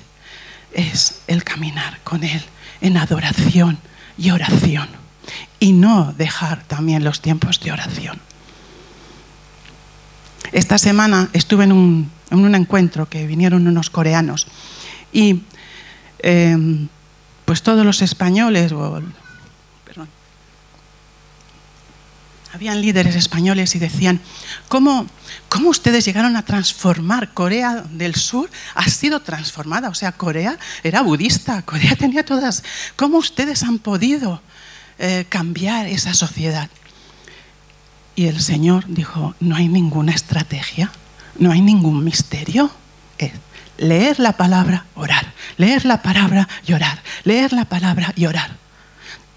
es 0.73 1.21
el 1.27 1.43
caminar 1.43 1.99
con 2.03 2.23
Él 2.23 2.41
en 2.81 2.97
adoración 2.97 3.77
y 4.17 4.31
oración. 4.31 4.89
Y 5.59 5.71
no 5.71 6.13
dejar 6.17 6.63
también 6.63 7.03
los 7.03 7.21
tiempos 7.21 7.59
de 7.61 7.71
oración. 7.71 8.19
Esta 10.53 10.77
semana 10.77 11.29
estuve 11.33 11.63
en 11.63 11.71
un, 11.71 12.55
encuentro 12.55 13.09
que 13.09 13.25
vinieron 13.25 13.67
unos 13.67 13.89
coreanos 13.89 14.47
y 15.11 15.41
em, 16.19 16.87
pues 17.45 17.63
todos 17.63 17.83
los 17.83 18.01
españoles, 18.01 18.71
habían 22.53 22.81
líderes 22.81 23.15
españoles 23.15 23.73
y 23.75 23.79
decían, 23.79 24.21
¿cómo, 24.67 25.07
¿cómo, 25.49 25.69
ustedes 25.69 26.05
llegaron 26.05 26.37
a 26.37 26.45
transformar? 26.45 27.33
Corea 27.33 27.83
del 27.89 28.13
Sur 28.13 28.47
ha 28.75 28.87
sido 28.89 29.21
transformada, 29.21 29.89
o 29.89 29.95
sea, 29.95 30.11
Corea 30.11 30.59
era 30.83 31.01
budista, 31.01 31.63
Corea 31.63 31.95
tenía 31.95 32.23
todas... 32.23 32.63
¿Cómo 32.95 33.17
ustedes 33.17 33.63
han 33.63 33.79
podido 33.79 34.39
eh, 34.99 35.25
cambiar 35.29 35.87
esa 35.87 36.13
sociedad? 36.13 36.69
Y 38.15 38.27
el 38.27 38.41
Señor 38.41 38.85
dijo, 38.87 39.35
no 39.39 39.55
hay 39.55 39.67
ninguna 39.67 40.13
estrategia, 40.13 40.91
no 41.39 41.51
hay 41.51 41.61
ningún 41.61 42.03
misterio. 42.03 42.69
Es 43.17 43.31
leer 43.77 44.19
la 44.19 44.37
palabra, 44.37 44.85
orar, 44.95 45.33
leer 45.57 45.85
la 45.85 46.01
palabra 46.01 46.47
y 46.65 46.73
orar, 46.73 47.01
leer 47.23 47.53
la 47.53 47.65
palabra 47.65 48.13
y 48.15 48.25
orar. 48.25 48.57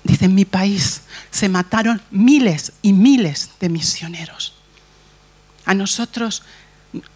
Dice, 0.04 0.26
en 0.26 0.34
mi 0.34 0.44
país 0.44 1.02
se 1.30 1.48
mataron 1.48 2.00
miles 2.10 2.72
y 2.82 2.92
miles 2.92 3.50
de 3.60 3.68
misioneros. 3.68 4.54
A 5.64 5.74
nosotros, 5.74 6.42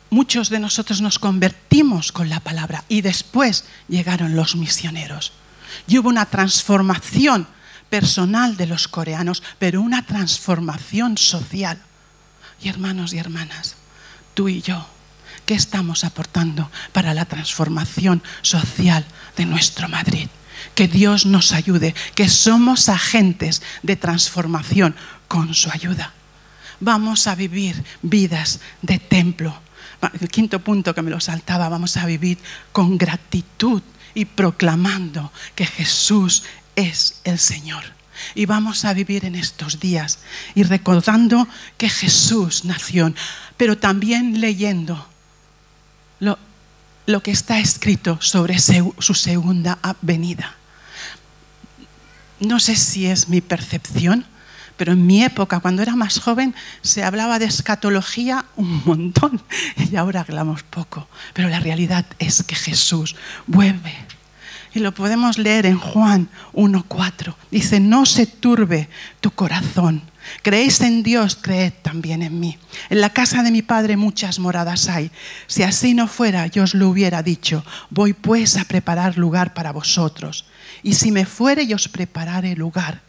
muchos 0.09 0.49
de 0.49 0.59
nosotros 0.59 1.01
nos 1.01 1.19
convertimos 1.19 2.11
con 2.11 2.29
la 2.29 2.41
palabra 2.41 2.85
y 2.89 3.03
después 3.03 3.65
llegaron 3.89 4.35
los 4.35 4.57
misioneros. 4.57 5.33
Y 5.87 5.99
hubo 5.99 6.09
una 6.09 6.27
transformación 6.27 7.47
personal 7.91 8.57
de 8.57 8.67
los 8.67 8.89
coreanos, 8.89 9.43
pero 9.59 9.83
una 9.83 10.07
transformación 10.07 11.19
social. 11.19 11.83
Y 12.63 12.69
hermanos 12.69 13.13
y 13.13 13.19
hermanas, 13.19 13.77
tú 14.35 14.49
y 14.49 14.63
yo, 14.63 14.87
¿qué 15.45 15.55
estamos 15.55 16.05
aportando 16.05 16.71
para 16.93 17.13
la 17.13 17.25
transformación 17.25 18.23
social 18.43 19.05
de 19.37 19.45
nuestro 19.45 19.89
Madrid? 19.89 20.29
que 20.75 20.89
Dios 20.89 21.27
nos 21.27 21.53
ayude, 21.53 21.95
que 22.15 22.29
somos 22.29 22.89
agentes 22.89 23.63
de 23.83 23.97
transformación 23.97 24.95
con 25.29 25.55
su 25.55 25.71
ayuda. 25.71 26.13
Vamos 26.81 27.27
a 27.27 27.35
vivir 27.35 27.83
vidas 28.03 28.61
de 28.83 28.99
templo. 28.99 29.55
El 30.21 30.29
quinto 30.29 30.61
punto 30.61 30.95
que 30.95 31.03
me 31.03 31.11
lo 31.11 31.21
saltaba, 31.21 31.69
vamos 31.69 31.97
a 31.97 32.07
vivir 32.07 32.39
con 32.73 32.97
gratitud 32.97 33.83
y 34.15 34.25
proclamando 34.25 35.33
que 35.55 35.67
Jesús 35.67 36.45
es 36.81 37.21
el 37.25 37.39
Señor. 37.39 37.85
Y 38.35 38.47
vamos 38.47 38.85
a 38.85 38.93
vivir 38.93 39.25
en 39.25 39.35
estos 39.35 39.81
días 39.81 40.19
y 40.55 40.63
recordando 40.63 41.49
que 41.79 41.89
Jesús 41.89 42.65
nació, 42.65 43.13
pero 43.57 43.79
también 43.79 44.41
leyendo 44.41 45.07
lo, 46.19 46.39
lo 47.07 47.23
que 47.23 47.31
está 47.31 47.59
escrito 47.59 48.19
sobre 48.21 48.59
su 48.59 49.15
segunda 49.15 49.79
venida. 50.03 50.55
No 52.41 52.61
sé 52.61 52.77
si 52.77 53.07
es 53.07 53.29
mi 53.29 53.41
percepción, 53.41 54.27
pero 54.77 54.93
en 54.93 55.07
mi 55.07 55.23
época, 55.23 55.61
cuando 55.61 55.83
era 55.83 55.95
más 55.95 56.21
joven, 56.21 56.55
se 56.81 57.05
hablaba 57.05 57.39
de 57.39 57.45
escatología 57.45 58.47
un 58.57 58.83
montón 58.87 59.43
y 59.91 59.97
ahora 59.97 60.21
hablamos 60.21 60.63
poco. 60.63 61.09
Pero 61.35 61.49
la 61.49 61.61
realidad 61.61 62.07
es 62.19 62.43
que 62.43 62.55
Jesús 62.55 63.17
vuelve. 63.47 63.95
Y 64.73 64.79
lo 64.79 64.93
podemos 64.93 65.39
leer 65.39 65.67
en 65.67 65.79
Juan 65.79 66.29
1.4. 66.53 67.35
Dice, 67.51 67.81
no 67.81 68.07
se 68.07 68.27
turbe 68.27 68.89
tu 69.21 69.33
corazón. 69.33 70.03
Creéis 70.43 70.81
en 70.81 71.03
Dios, 71.03 71.37
creed 71.41 71.73
también 71.83 72.23
en 72.23 72.39
mí. 72.39 72.59
En 72.89 73.01
la 73.01 73.11
casa 73.11 73.43
de 73.43 73.51
mi 73.51 73.63
Padre 73.63 73.97
muchas 73.97 74.39
moradas 74.39 74.89
hay. 74.89 75.11
Si 75.47 75.63
así 75.63 75.95
no 75.95 76.07
fuera, 76.07 76.47
yo 76.47 76.65
os 76.65 76.75
lo 76.75 76.89
hubiera 76.89 77.23
dicho. 77.23 77.65
Voy 77.91 78.13
pues 78.13 78.57
a 78.57 78.65
preparar 78.65 79.19
lugar 79.19 79.55
para 79.55 79.73
vosotros. 79.73 80.47
Y 80.83 80.95
si 80.95 81.11
me 81.11 81.27
fuere 81.27 81.65
y 81.65 81.75
os 81.75 81.89
prepararé 81.89 82.55
lugar, 82.55 83.01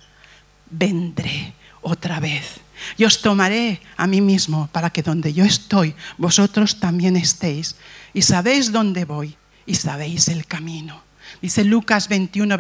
vendré 0.70 1.54
otra 1.82 2.20
vez. 2.20 2.62
Y 2.98 3.06
os 3.06 3.22
tomaré 3.22 3.82
a 3.98 4.08
mí 4.08 4.22
mismo 4.22 4.68
para 4.72 4.90
que 4.90 5.04
donde 5.04 5.34
yo 5.34 5.46
estoy, 5.46 5.94
vosotros 6.18 6.80
también 6.80 7.16
estéis. 7.16 7.76
Y 8.14 8.24
sabéis 8.24 8.72
dónde 8.72 9.06
voy 9.06 9.38
y 9.66 9.76
sabéis 9.76 10.28
el 10.28 10.48
camino. 10.48 11.11
Dice 11.42 11.64
Lucas 11.64 12.08
21, 12.10 12.58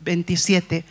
27, 0.00 0.84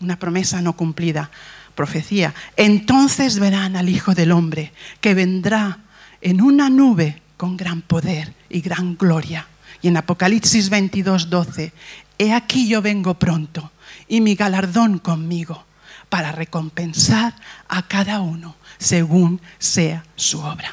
una 0.00 0.18
promesa 0.18 0.60
no 0.62 0.74
cumplida, 0.74 1.30
profecía. 1.74 2.34
Entonces 2.56 3.38
verán 3.38 3.76
al 3.76 3.88
Hijo 3.88 4.14
del 4.14 4.32
Hombre 4.32 4.72
que 5.00 5.14
vendrá 5.14 5.78
en 6.20 6.40
una 6.40 6.70
nube 6.70 7.20
con 7.36 7.56
gran 7.56 7.82
poder 7.82 8.34
y 8.48 8.60
gran 8.60 8.96
gloria. 8.96 9.46
Y 9.82 9.88
en 9.88 9.96
Apocalipsis 9.96 10.68
22, 10.68 11.30
12, 11.30 11.72
He 12.20 12.34
aquí 12.34 12.68
yo 12.68 12.82
vengo 12.82 13.14
pronto 13.14 13.72
y 14.06 14.20
mi 14.20 14.34
galardón 14.34 14.98
conmigo 14.98 15.64
para 16.10 16.32
recompensar 16.32 17.34
a 17.66 17.88
cada 17.88 18.20
uno 18.20 18.56
según 18.76 19.40
sea 19.58 20.04
su 20.16 20.38
obra. 20.40 20.70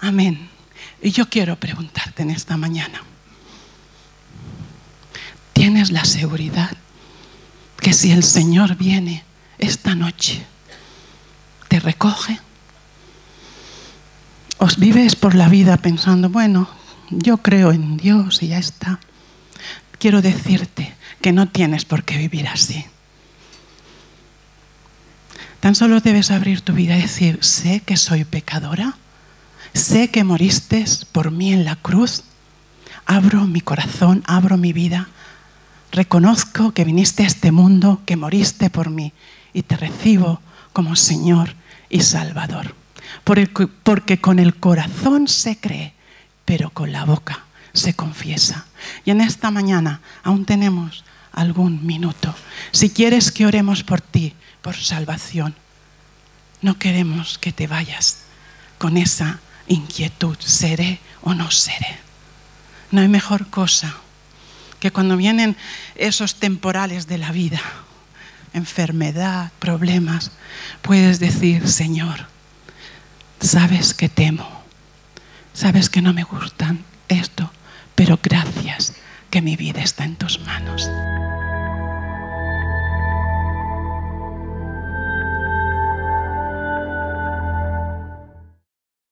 Amén. 0.00 0.50
Y 1.00 1.12
yo 1.12 1.30
quiero 1.30 1.56
preguntarte 1.56 2.24
en 2.24 2.30
esta 2.30 2.58
mañana, 2.58 3.02
¿tienes 5.56 5.90
la 5.90 6.04
seguridad 6.04 6.76
que 7.80 7.94
si 7.94 8.12
el 8.12 8.22
Señor 8.22 8.76
viene 8.76 9.24
esta 9.56 9.94
noche, 9.94 10.44
te 11.68 11.80
recoge? 11.80 12.38
¿Os 14.58 14.76
vives 14.76 15.16
por 15.16 15.34
la 15.34 15.48
vida 15.48 15.78
pensando, 15.78 16.28
bueno, 16.28 16.68
yo 17.08 17.38
creo 17.38 17.72
en 17.72 17.96
Dios 17.96 18.42
y 18.42 18.48
ya 18.48 18.58
está? 18.58 19.00
quiero 19.98 20.20
decirte 20.20 20.94
que 21.22 21.32
no 21.32 21.48
tienes 21.48 21.86
por 21.86 22.04
qué 22.04 22.18
vivir 22.18 22.48
así. 22.48 22.84
Tan 25.60 25.74
solo 25.74 26.00
debes 26.00 26.30
abrir 26.30 26.60
tu 26.60 26.74
vida 26.74 26.98
y 26.98 27.00
decir, 27.00 27.38
sé 27.42 27.80
que 27.80 27.96
soy 27.96 28.24
pecadora, 28.24 28.98
sé 29.72 30.10
que 30.10 30.22
moriste 30.22 30.84
por 31.12 31.30
mí 31.30 31.54
en 31.54 31.64
la 31.64 31.76
cruz, 31.76 32.24
abro 33.06 33.46
mi 33.46 33.62
corazón, 33.62 34.22
abro 34.26 34.58
mi 34.58 34.74
vida, 34.74 35.08
reconozco 35.96 36.72
que 36.72 36.84
viniste 36.84 37.24
a 37.24 37.26
este 37.26 37.50
mundo, 37.50 38.02
que 38.04 38.16
moriste 38.16 38.68
por 38.68 38.90
mí 38.90 39.14
y 39.54 39.62
te 39.62 39.78
recibo 39.78 40.40
como 40.74 40.94
Señor 40.94 41.54
y 41.88 42.02
Salvador. 42.02 42.74
Porque 43.24 44.20
con 44.20 44.38
el 44.38 44.56
corazón 44.56 45.26
se 45.26 45.58
cree, 45.58 45.94
pero 46.44 46.68
con 46.68 46.92
la 46.92 47.06
boca 47.06 47.46
se 47.72 47.94
confiesa. 47.94 48.66
Y 49.06 49.10
en 49.10 49.22
esta 49.22 49.50
mañana 49.50 50.02
aún 50.22 50.44
tenemos 50.44 51.02
algún 51.32 51.86
minuto. 51.86 52.34
Si 52.72 52.90
quieres 52.90 53.32
que 53.32 53.46
oremos 53.46 53.82
por 53.82 54.02
ti, 54.02 54.34
por 54.60 54.76
salvación, 54.76 55.54
no 56.60 56.78
queremos 56.78 57.38
que 57.38 57.52
te 57.52 57.66
vayas 57.66 58.18
con 58.76 58.98
esa 58.98 59.40
inquietud, 59.66 60.36
seré 60.40 61.00
o 61.22 61.32
no 61.32 61.50
seré. 61.50 62.00
No 62.90 63.00
hay 63.00 63.08
mejor 63.08 63.48
cosa 63.48 63.96
que 64.86 64.92
cuando 64.92 65.16
vienen 65.16 65.56
esos 65.96 66.36
temporales 66.36 67.08
de 67.08 67.18
la 67.18 67.32
vida, 67.32 67.60
enfermedad, 68.52 69.50
problemas, 69.58 70.30
puedes 70.80 71.18
decir, 71.18 71.66
Señor, 71.66 72.28
sabes 73.40 73.94
que 73.94 74.08
temo, 74.08 74.62
sabes 75.52 75.90
que 75.90 76.02
no 76.02 76.12
me 76.12 76.22
gustan 76.22 76.84
esto, 77.08 77.50
pero 77.96 78.20
gracias 78.22 78.94
que 79.28 79.42
mi 79.42 79.56
vida 79.56 79.80
está 79.82 80.04
en 80.04 80.14
tus 80.14 80.38
manos. 80.38 80.88